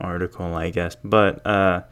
article, 0.00 0.54
I 0.54 0.70
guess. 0.70 0.96
But 1.04 1.46
uh, 1.46 1.82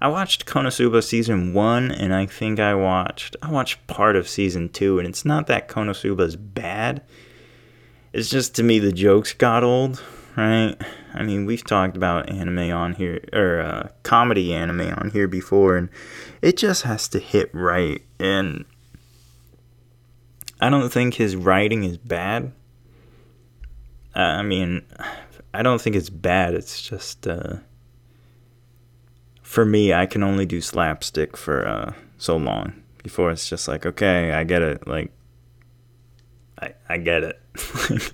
I 0.00 0.06
watched 0.06 0.46
Konosuba 0.46 1.02
season 1.02 1.52
one, 1.52 1.90
and 1.90 2.14
I 2.14 2.26
think 2.26 2.60
I 2.60 2.74
watched 2.74 3.36
I 3.42 3.50
watched 3.50 3.84
part 3.88 4.14
of 4.14 4.28
season 4.28 4.68
two, 4.68 5.00
and 5.00 5.08
it's 5.08 5.24
not 5.24 5.48
that 5.48 5.68
Konosuba's 5.68 6.36
bad. 6.36 7.02
It's 8.12 8.30
just 8.30 8.54
to 8.54 8.62
me 8.62 8.78
the 8.78 8.92
jokes 8.92 9.32
got 9.32 9.64
old, 9.64 10.00
right? 10.36 10.76
I 11.12 11.24
mean, 11.24 11.44
we've 11.44 11.64
talked 11.64 11.96
about 11.96 12.30
anime 12.30 12.70
on 12.70 12.94
here 12.94 13.20
or 13.32 13.60
uh, 13.60 13.88
comedy 14.04 14.54
anime 14.54 14.92
on 14.96 15.10
here 15.10 15.26
before, 15.26 15.76
and 15.76 15.88
it 16.40 16.56
just 16.56 16.82
has 16.82 17.08
to 17.08 17.18
hit 17.18 17.50
right. 17.52 18.00
And 18.20 18.64
I 20.60 20.70
don't 20.70 20.88
think 20.88 21.14
his 21.14 21.34
writing 21.34 21.82
is 21.82 21.98
bad. 21.98 22.52
I 24.14 24.42
mean, 24.42 24.82
I 25.54 25.62
don't 25.62 25.80
think 25.80 25.96
it's 25.96 26.10
bad. 26.10 26.54
It's 26.54 26.82
just 26.82 27.26
uh, 27.26 27.56
for 29.42 29.64
me, 29.64 29.92
I 29.94 30.06
can 30.06 30.22
only 30.22 30.46
do 30.46 30.60
slapstick 30.60 31.36
for 31.36 31.66
uh, 31.66 31.92
so 32.18 32.36
long 32.36 32.82
before 33.02 33.30
it's 33.30 33.48
just 33.48 33.68
like, 33.68 33.86
okay, 33.86 34.32
I 34.32 34.44
get 34.44 34.62
it. 34.62 34.86
Like, 34.86 35.10
I 36.60 36.74
I 36.88 36.98
get 36.98 37.22
it. 37.24 37.40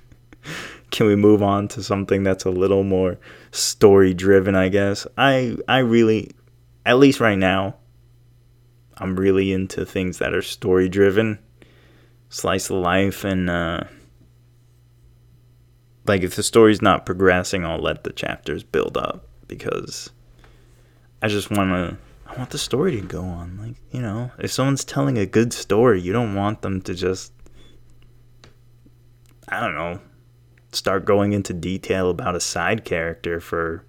can 0.91 1.07
we 1.07 1.17
move 1.17 1.43
on 1.43 1.67
to 1.69 1.83
something 1.83 2.23
that's 2.23 2.45
a 2.45 2.51
little 2.51 2.85
more 2.85 3.19
story 3.51 4.15
driven? 4.15 4.55
I 4.55 4.69
guess 4.69 5.07
I 5.19 5.57
I 5.67 5.79
really, 5.79 6.31
at 6.87 6.99
least 6.99 7.19
right 7.19 7.39
now, 7.39 7.75
I'm 8.99 9.17
really 9.17 9.53
into 9.53 9.85
things 9.85 10.19
that 10.19 10.35
are 10.35 10.43
story 10.43 10.89
driven, 10.89 11.39
slice 12.29 12.71
of 12.71 12.77
life, 12.77 13.25
and 13.25 13.51
uh, 13.51 13.81
like 16.07 16.23
if 16.23 16.37
the 16.37 16.43
story's 16.43 16.83
not 16.83 17.07
progressing, 17.07 17.65
I'll 17.65 17.79
let 17.79 18.05
the 18.05 18.13
chapters 18.13 18.63
build 18.63 18.97
up 18.97 19.27
because 19.49 20.11
I 21.23 21.29
just 21.29 21.51
want 21.51 21.71
to. 21.71 21.97
I 22.27 22.39
want 22.39 22.51
the 22.51 22.59
story 22.59 23.01
to 23.01 23.07
go 23.07 23.23
on. 23.23 23.59
Like 23.59 23.77
you 23.91 24.01
know, 24.01 24.31
if 24.39 24.53
someone's 24.53 24.85
telling 24.85 25.19
a 25.19 25.27
good 25.27 25.53
story, 25.53 26.01
you 26.01 26.13
don't 26.13 26.35
want 26.35 26.63
them 26.63 26.81
to 26.83 26.95
just. 26.95 27.33
I 29.49 29.61
don't 29.61 29.75
know, 29.75 30.01
start 30.73 31.05
going 31.05 31.33
into 31.33 31.53
detail 31.53 32.11
about 32.11 32.35
a 32.35 32.41
side 32.41 32.85
character 32.85 33.41
for 33.41 33.85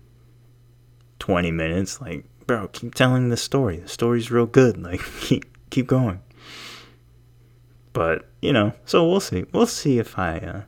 20 1.19 1.51
minutes 1.51 2.01
like 2.01 2.25
bro 2.45 2.67
keep 2.67 2.93
telling 2.93 3.30
the 3.30 3.38
story 3.38 3.78
the 3.78 3.88
story's 3.88 4.30
real 4.30 4.45
good 4.45 4.78
like 4.78 5.01
keep 5.21 5.45
keep 5.69 5.88
going 5.88 6.21
but 7.93 8.30
you 8.41 8.54
know 8.54 8.73
so 8.86 9.08
we'll 9.08 9.19
see 9.19 9.45
we'll 9.51 9.65
see 9.65 9.97
if 9.97 10.19
i 10.19 10.38
uh 10.38 10.62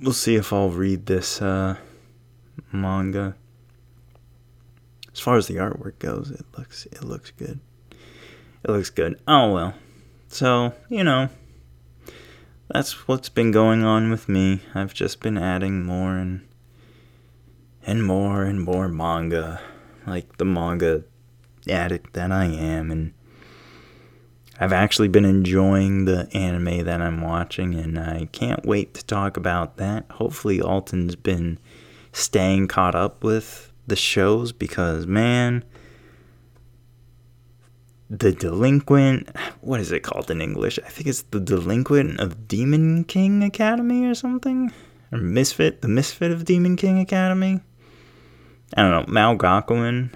we'll 0.00 0.12
see 0.12 0.36
if 0.36 0.52
i'll 0.52 0.70
read 0.70 1.06
this 1.06 1.42
uh 1.42 1.76
manga. 2.72 3.34
As 5.12 5.20
far 5.20 5.36
as 5.36 5.46
the 5.46 5.56
artwork 5.56 5.98
goes 5.98 6.30
it 6.30 6.44
looks 6.56 6.86
it 6.86 7.04
looks 7.04 7.30
good. 7.30 7.60
It 8.64 8.70
looks 8.70 8.90
good. 8.90 9.20
Oh 9.26 9.52
well. 9.52 9.74
So 10.28 10.74
you 10.88 11.04
know 11.04 11.28
that's 12.68 13.08
what's 13.08 13.28
been 13.28 13.50
going 13.50 13.84
on 13.84 14.10
with 14.10 14.28
me. 14.28 14.60
I've 14.74 14.94
just 14.94 15.20
been 15.20 15.38
adding 15.38 15.84
more 15.84 16.16
and 16.16 16.46
and 17.86 18.04
more 18.04 18.44
and 18.44 18.60
more 18.60 18.88
manga, 18.88 19.60
like 20.06 20.36
the 20.36 20.44
manga 20.44 21.04
addict 21.68 22.12
that 22.12 22.30
I 22.30 22.44
am, 22.44 22.90
and 22.90 23.14
I've 24.60 24.72
actually 24.72 25.08
been 25.08 25.24
enjoying 25.24 26.04
the 26.04 26.28
anime 26.34 26.84
that 26.84 27.00
I'm 27.00 27.20
watching, 27.20 27.74
and 27.74 27.98
I 27.98 28.28
can't 28.32 28.66
wait 28.66 28.94
to 28.94 29.04
talk 29.04 29.36
about 29.36 29.76
that. 29.76 30.06
Hopefully, 30.10 30.60
Alton's 30.60 31.14
been 31.14 31.58
staying 32.12 32.68
caught 32.68 32.94
up 32.94 33.22
with 33.22 33.72
the 33.86 33.96
shows 33.96 34.50
because, 34.52 35.06
man, 35.06 35.64
the 38.10 38.32
delinquent 38.32 39.28
what 39.60 39.80
is 39.80 39.92
it 39.92 40.00
called 40.00 40.30
in 40.30 40.40
english? 40.40 40.78
I 40.84 40.88
think 40.88 41.06
it's 41.06 41.22
the 41.22 41.40
delinquent 41.40 42.20
of 42.20 42.48
demon 42.48 43.04
king 43.04 43.42
academy 43.42 44.06
or 44.06 44.14
something? 44.14 44.72
Or 45.12 45.18
misfit 45.18 45.82
the 45.82 45.88
misfit 45.88 46.32
of 46.32 46.44
demon 46.44 46.76
king 46.76 46.98
academy? 46.98 47.60
I 48.76 48.82
don't 48.82 48.90
know 48.90 49.12
Mao 49.12 49.36
Gakuen, 49.36 50.12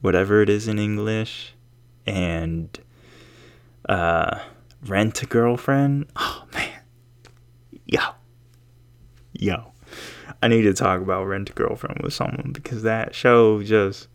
whatever 0.00 0.42
it 0.42 0.48
is 0.48 0.68
in 0.68 0.78
english 0.78 1.54
and 2.06 2.78
uh 3.88 4.38
rent 4.86 5.22
a 5.22 5.26
girlfriend 5.26 6.06
oh 6.16 6.44
man 6.52 6.80
yo 7.86 8.00
yo 9.32 9.72
i 10.42 10.48
need 10.48 10.62
to 10.62 10.72
talk 10.72 11.00
about 11.00 11.24
rent 11.24 11.50
a 11.50 11.52
girlfriend 11.52 12.00
with 12.02 12.12
someone 12.12 12.50
because 12.52 12.82
that 12.82 13.14
show 13.14 13.62
just 13.62 14.08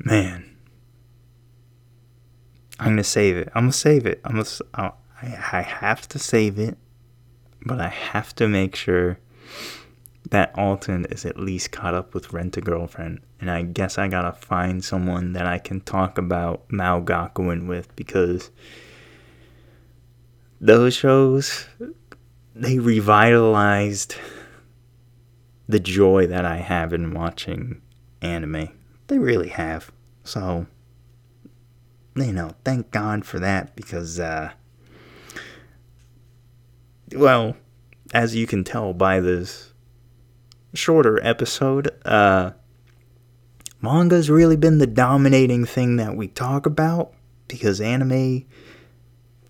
man 0.00 0.48
I'm 2.80 2.92
gonna 2.92 3.04
save 3.04 3.36
it. 3.36 3.48
I'm 3.54 3.64
gonna 3.64 3.72
save 3.72 4.06
it. 4.06 4.20
I'm 4.24 4.42
gonna. 4.42 4.92
I 5.20 5.62
have 5.62 6.06
to 6.08 6.18
save 6.18 6.58
it, 6.58 6.78
but 7.66 7.80
I 7.80 7.88
have 7.88 8.34
to 8.36 8.46
make 8.46 8.76
sure 8.76 9.18
that 10.30 10.56
Alton 10.56 11.06
is 11.06 11.24
at 11.24 11.38
least 11.38 11.72
caught 11.72 11.94
up 11.94 12.14
with 12.14 12.32
Rent 12.32 12.56
a 12.56 12.60
Girlfriend. 12.60 13.20
And 13.40 13.50
I 13.50 13.62
guess 13.62 13.98
I 13.98 14.06
gotta 14.06 14.32
find 14.32 14.84
someone 14.84 15.32
that 15.32 15.46
I 15.46 15.58
can 15.58 15.80
talk 15.80 16.18
about 16.18 16.70
Mao 16.70 17.00
Gakuen 17.00 17.66
with 17.66 17.94
because 17.96 18.50
those 20.60 20.94
shows 20.94 21.66
they 22.54 22.78
revitalized 22.78 24.16
the 25.68 25.80
joy 25.80 26.26
that 26.26 26.44
I 26.44 26.56
have 26.56 26.92
in 26.92 27.14
watching 27.14 27.80
anime. 28.20 28.68
They 29.06 29.18
really 29.18 29.48
have. 29.48 29.92
So 30.24 30.66
you 32.24 32.32
know, 32.32 32.52
thank 32.64 32.90
God 32.90 33.24
for 33.24 33.38
that 33.38 33.76
because, 33.76 34.18
uh, 34.18 34.50
well, 37.14 37.56
as 38.12 38.34
you 38.34 38.46
can 38.46 38.64
tell 38.64 38.92
by 38.92 39.20
this 39.20 39.72
shorter 40.74 41.22
episode, 41.24 41.90
uh, 42.04 42.52
manga's 43.80 44.30
really 44.30 44.56
been 44.56 44.78
the 44.78 44.86
dominating 44.86 45.64
thing 45.64 45.96
that 45.96 46.16
we 46.16 46.28
talk 46.28 46.66
about 46.66 47.12
because 47.46 47.80
anime 47.80 48.44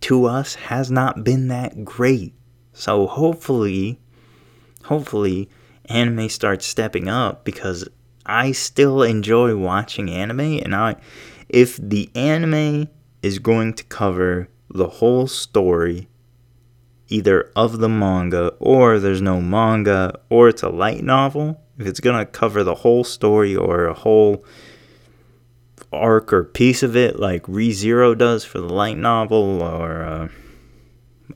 to 0.02 0.26
us 0.26 0.54
has 0.54 0.90
not 0.90 1.24
been 1.24 1.48
that 1.48 1.84
great. 1.84 2.34
So 2.72 3.06
hopefully, 3.06 4.00
hopefully, 4.84 5.48
anime 5.87 6.28
starts 6.28 6.66
stepping 6.66 7.08
up 7.08 7.44
because 7.44 7.88
I 8.24 8.52
still 8.52 9.02
enjoy 9.02 9.56
watching 9.56 10.11
anime 10.11 10.61
and 10.62 10.74
I 10.74 10.96
if 11.48 11.76
the 11.78 12.11
anime 12.14 12.88
is 13.22 13.38
going 13.38 13.74
to 13.74 13.84
cover 13.84 14.48
the 14.70 14.88
whole 14.88 15.26
story, 15.26 16.08
either 17.08 17.50
of 17.56 17.78
the 17.78 17.88
manga 17.88 18.52
or 18.58 18.98
there's 18.98 19.22
no 19.22 19.40
manga 19.40 20.20
or 20.28 20.48
it's 20.48 20.62
a 20.62 20.68
light 20.68 21.02
novel, 21.02 21.61
if 21.78 21.87
it's 21.87 22.00
going 22.00 22.18
to 22.18 22.26
cover 22.30 22.62
the 22.62 22.76
whole 22.76 23.04
story 23.04 23.56
or 23.56 23.87
a 23.87 23.94
whole 23.94 24.44
arc 25.92 26.33
or 26.33 26.44
piece 26.44 26.83
of 26.83 26.96
it, 26.96 27.18
like 27.18 27.42
ReZero 27.44 28.16
does 28.16 28.44
for 28.44 28.61
the 28.61 28.72
light 28.72 28.98
novel 28.98 29.62
or 29.62 30.03
uh, 30.03 30.29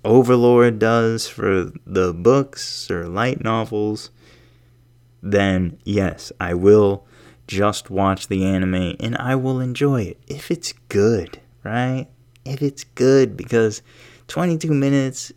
Overlord 0.05 0.79
does 0.79 1.29
for 1.29 1.73
the 1.87 2.13
books 2.13 2.91
or 2.91 3.09
light 3.09 3.43
novels, 3.43 4.11
then 5.23 5.79
yes, 5.85 6.33
I 6.41 6.55
will 6.55 7.07
just 7.47 7.91
watch 7.91 8.29
the 8.29 8.45
anime 8.45 8.97
and 8.99 9.17
I 9.17 9.37
will 9.37 9.61
enjoy 9.61 10.03
it 10.03 10.19
if 10.27 10.51
it's 10.51 10.73
good, 10.89 11.41
right? 11.63 12.09
If 12.45 12.63
it's 12.63 12.85
good, 12.85 13.37
because 13.37 13.83
22 14.29 14.73
minutes, 14.73 15.33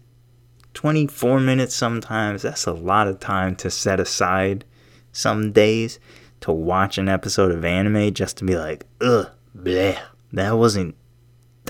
24 0.73 1.39
minutes 1.39 1.75
sometimes, 1.75 2.41
that's 2.41 2.65
a 2.65 2.73
lot 2.73 3.07
of 3.07 3.19
time 3.19 3.55
to 3.57 3.69
set 3.69 3.99
aside 3.99 4.65
some 5.11 5.51
days 5.51 5.99
to 6.41 6.51
watch 6.51 6.97
an 6.97 7.09
episode 7.09 7.51
of 7.51 7.65
anime 7.65 8.13
just 8.13 8.37
to 8.37 8.45
be 8.45 8.55
like, 8.55 8.85
ugh, 9.01 9.29
bleh, 9.57 9.99
that 10.33 10.57
wasn't, 10.57 10.95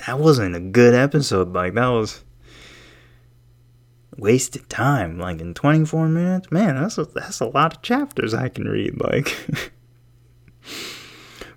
that 0.06 0.18
wasn't 0.18 0.56
a 0.56 0.60
good 0.60 0.94
episode. 0.94 1.52
Like, 1.52 1.74
that 1.74 1.88
was, 1.88 2.24
wasted 4.16 4.68
time. 4.68 5.18
Like 5.18 5.40
in 5.40 5.54
24 5.54 6.08
minutes, 6.08 6.50
man, 6.50 6.76
that's 6.76 6.98
a, 6.98 7.04
that's 7.04 7.40
a 7.40 7.46
lot 7.46 7.76
of 7.76 7.82
chapters 7.82 8.34
I 8.34 8.48
can 8.48 8.64
read. 8.68 9.00
Like, 9.00 9.36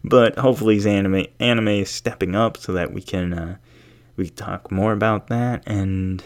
but 0.04 0.38
hopefully, 0.38 0.80
anime 0.86 1.26
anime 1.40 1.68
is 1.68 1.90
stepping 1.90 2.36
up 2.36 2.58
so 2.58 2.74
that 2.74 2.94
we 2.94 3.02
can 3.02 3.34
uh, 3.34 3.58
we 4.16 4.28
can 4.28 4.36
talk 4.36 4.72
more 4.72 4.94
about 4.94 5.28
that. 5.28 5.64
And 5.66 6.24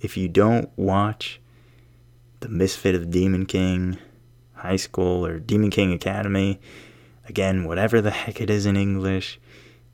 if 0.00 0.16
you 0.16 0.28
don't 0.28 0.70
watch 0.76 1.40
the 2.40 2.48
Misfit 2.48 2.94
of 2.94 3.10
Demon 3.10 3.46
King 3.46 3.98
High 4.66 4.76
School 4.76 5.24
or 5.24 5.38
Demon 5.38 5.70
King 5.70 5.92
Academy, 5.92 6.60
again, 7.28 7.64
whatever 7.64 8.00
the 8.00 8.10
heck 8.10 8.40
it 8.40 8.50
is 8.50 8.66
in 8.66 8.76
English, 8.76 9.40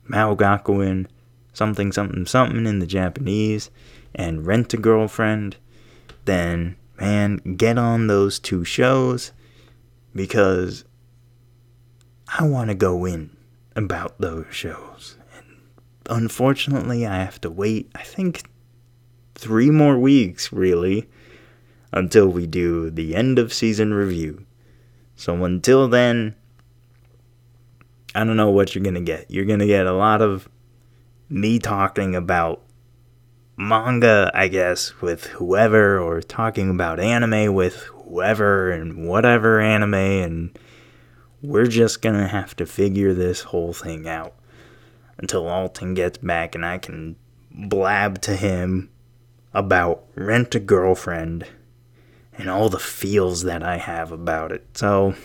Mao 0.07 0.35
Gakuen, 0.35 1.07
something 1.53 1.91
something 1.91 2.25
something 2.25 2.65
in 2.65 2.79
the 2.79 2.87
Japanese. 2.87 3.69
And 4.15 4.45
Rent 4.45 4.73
a 4.73 4.77
Girlfriend, 4.77 5.57
then 6.25 6.75
man, 6.99 7.37
get 7.57 7.77
on 7.77 8.07
those 8.07 8.39
two 8.39 8.63
shows. 8.63 9.31
Because 10.15 10.85
I 12.27 12.43
want 12.43 12.69
to 12.69 12.75
go 12.75 13.05
in 13.05 13.35
about 13.75 14.19
those 14.19 14.45
shows. 14.51 15.17
And 15.35 15.57
unfortunately, 16.09 17.05
I 17.07 17.17
have 17.17 17.41
to 17.41 17.49
wait, 17.49 17.91
I 17.95 18.03
think, 18.03 18.43
three 19.35 19.71
more 19.71 19.97
weeks, 19.97 20.53
really, 20.53 21.09
until 21.91 22.27
we 22.27 22.45
do 22.45 22.89
the 22.89 23.15
end 23.15 23.39
of 23.39 23.53
season 23.53 23.93
review. 23.93 24.45
So 25.15 25.43
until 25.43 25.87
then, 25.87 26.35
I 28.15 28.23
don't 28.23 28.37
know 28.37 28.51
what 28.51 28.73
you're 28.73 28.83
going 28.83 28.95
to 28.95 29.01
get. 29.01 29.29
You're 29.29 29.45
going 29.45 29.59
to 29.59 29.67
get 29.67 29.85
a 29.85 29.93
lot 29.93 30.21
of 30.21 30.49
me 31.29 31.59
talking 31.59 32.15
about 32.15 32.61
manga, 33.57 34.31
I 34.33 34.47
guess, 34.47 35.01
with 35.01 35.25
whoever, 35.27 35.99
or 35.99 36.21
talking 36.21 36.69
about 36.69 36.99
anime 36.99 37.53
with 37.53 37.75
whoever 37.75 38.71
and 38.71 39.07
whatever 39.07 39.59
anime, 39.59 39.93
and 39.93 40.59
we're 41.41 41.67
just 41.67 42.01
gonna 42.01 42.27
have 42.27 42.55
to 42.55 42.65
figure 42.65 43.13
this 43.13 43.41
whole 43.41 43.73
thing 43.73 44.07
out 44.07 44.33
until 45.17 45.47
Alton 45.47 45.93
gets 45.93 46.17
back 46.19 46.55
and 46.55 46.65
I 46.65 46.77
can 46.77 47.15
blab 47.51 48.21
to 48.21 48.35
him 48.35 48.89
about 49.53 50.05
Rent 50.15 50.55
a 50.55 50.59
Girlfriend 50.59 51.45
and 52.37 52.49
all 52.49 52.69
the 52.69 52.79
feels 52.79 53.43
that 53.43 53.63
I 53.63 53.77
have 53.77 54.11
about 54.11 54.51
it. 54.51 54.65
So, 54.75 55.15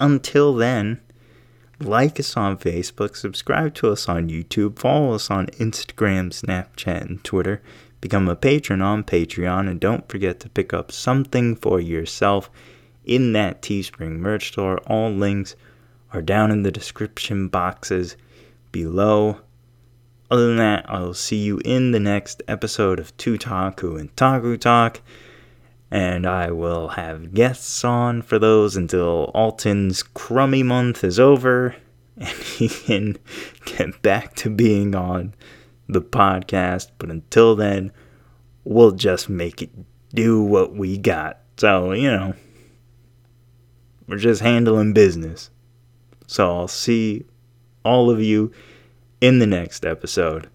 until 0.00 0.54
then, 0.54 1.00
like 1.80 2.20
us 2.20 2.36
on 2.36 2.58
Facebook, 2.58 3.16
subscribe 3.16 3.74
to 3.74 3.90
us 3.90 4.08
on 4.08 4.28
YouTube, 4.28 4.78
follow 4.78 5.14
us 5.14 5.30
on 5.30 5.46
Instagram, 5.46 6.30
Snapchat, 6.30 7.02
and 7.02 7.24
Twitter, 7.24 7.62
become 8.00 8.28
a 8.28 8.36
patron 8.36 8.82
on 8.82 9.04
Patreon, 9.04 9.68
and 9.68 9.80
don't 9.80 10.08
forget 10.08 10.40
to 10.40 10.48
pick 10.48 10.72
up 10.72 10.92
something 10.92 11.56
for 11.56 11.80
yourself 11.80 12.50
in 13.04 13.32
that 13.32 13.62
Teespring 13.62 14.18
merch 14.18 14.48
store. 14.48 14.78
All 14.86 15.10
links 15.10 15.56
are 16.12 16.22
down 16.22 16.50
in 16.50 16.62
the 16.62 16.70
description 16.70 17.48
boxes 17.48 18.16
below. 18.70 19.38
Other 20.30 20.48
than 20.48 20.56
that, 20.56 20.84
I'll 20.88 21.14
see 21.14 21.36
you 21.36 21.60
in 21.64 21.92
the 21.92 22.00
next 22.00 22.42
episode 22.48 22.98
of 22.98 23.16
Tutaku 23.16 23.98
and 23.98 24.16
Taku 24.16 24.56
Talk 24.56 25.00
and 25.92 26.26
I 26.26 26.50
will 26.50 26.88
have 26.88 27.34
guests 27.34 27.84
on 27.84 28.22
for 28.22 28.38
those 28.38 28.76
until 28.76 29.30
Alton's 29.34 30.02
crummy 30.02 30.62
month 30.62 31.04
is 31.04 31.20
over 31.20 31.76
and 32.16 32.28
he 32.30 32.66
can 32.66 33.18
get 33.66 34.00
back 34.00 34.34
to 34.36 34.48
being 34.48 34.94
on 34.94 35.34
the 35.86 36.00
podcast. 36.00 36.92
But 36.96 37.10
until 37.10 37.54
then, 37.54 37.92
we'll 38.64 38.92
just 38.92 39.28
make 39.28 39.60
it 39.60 39.68
do 40.14 40.42
what 40.42 40.74
we 40.74 40.96
got. 40.96 41.40
So, 41.58 41.92
you 41.92 42.10
know, 42.10 42.32
we're 44.08 44.16
just 44.16 44.40
handling 44.40 44.94
business. 44.94 45.50
So 46.26 46.56
I'll 46.56 46.68
see 46.68 47.26
all 47.84 48.08
of 48.08 48.18
you 48.18 48.50
in 49.20 49.40
the 49.40 49.46
next 49.46 49.84
episode. 49.84 50.48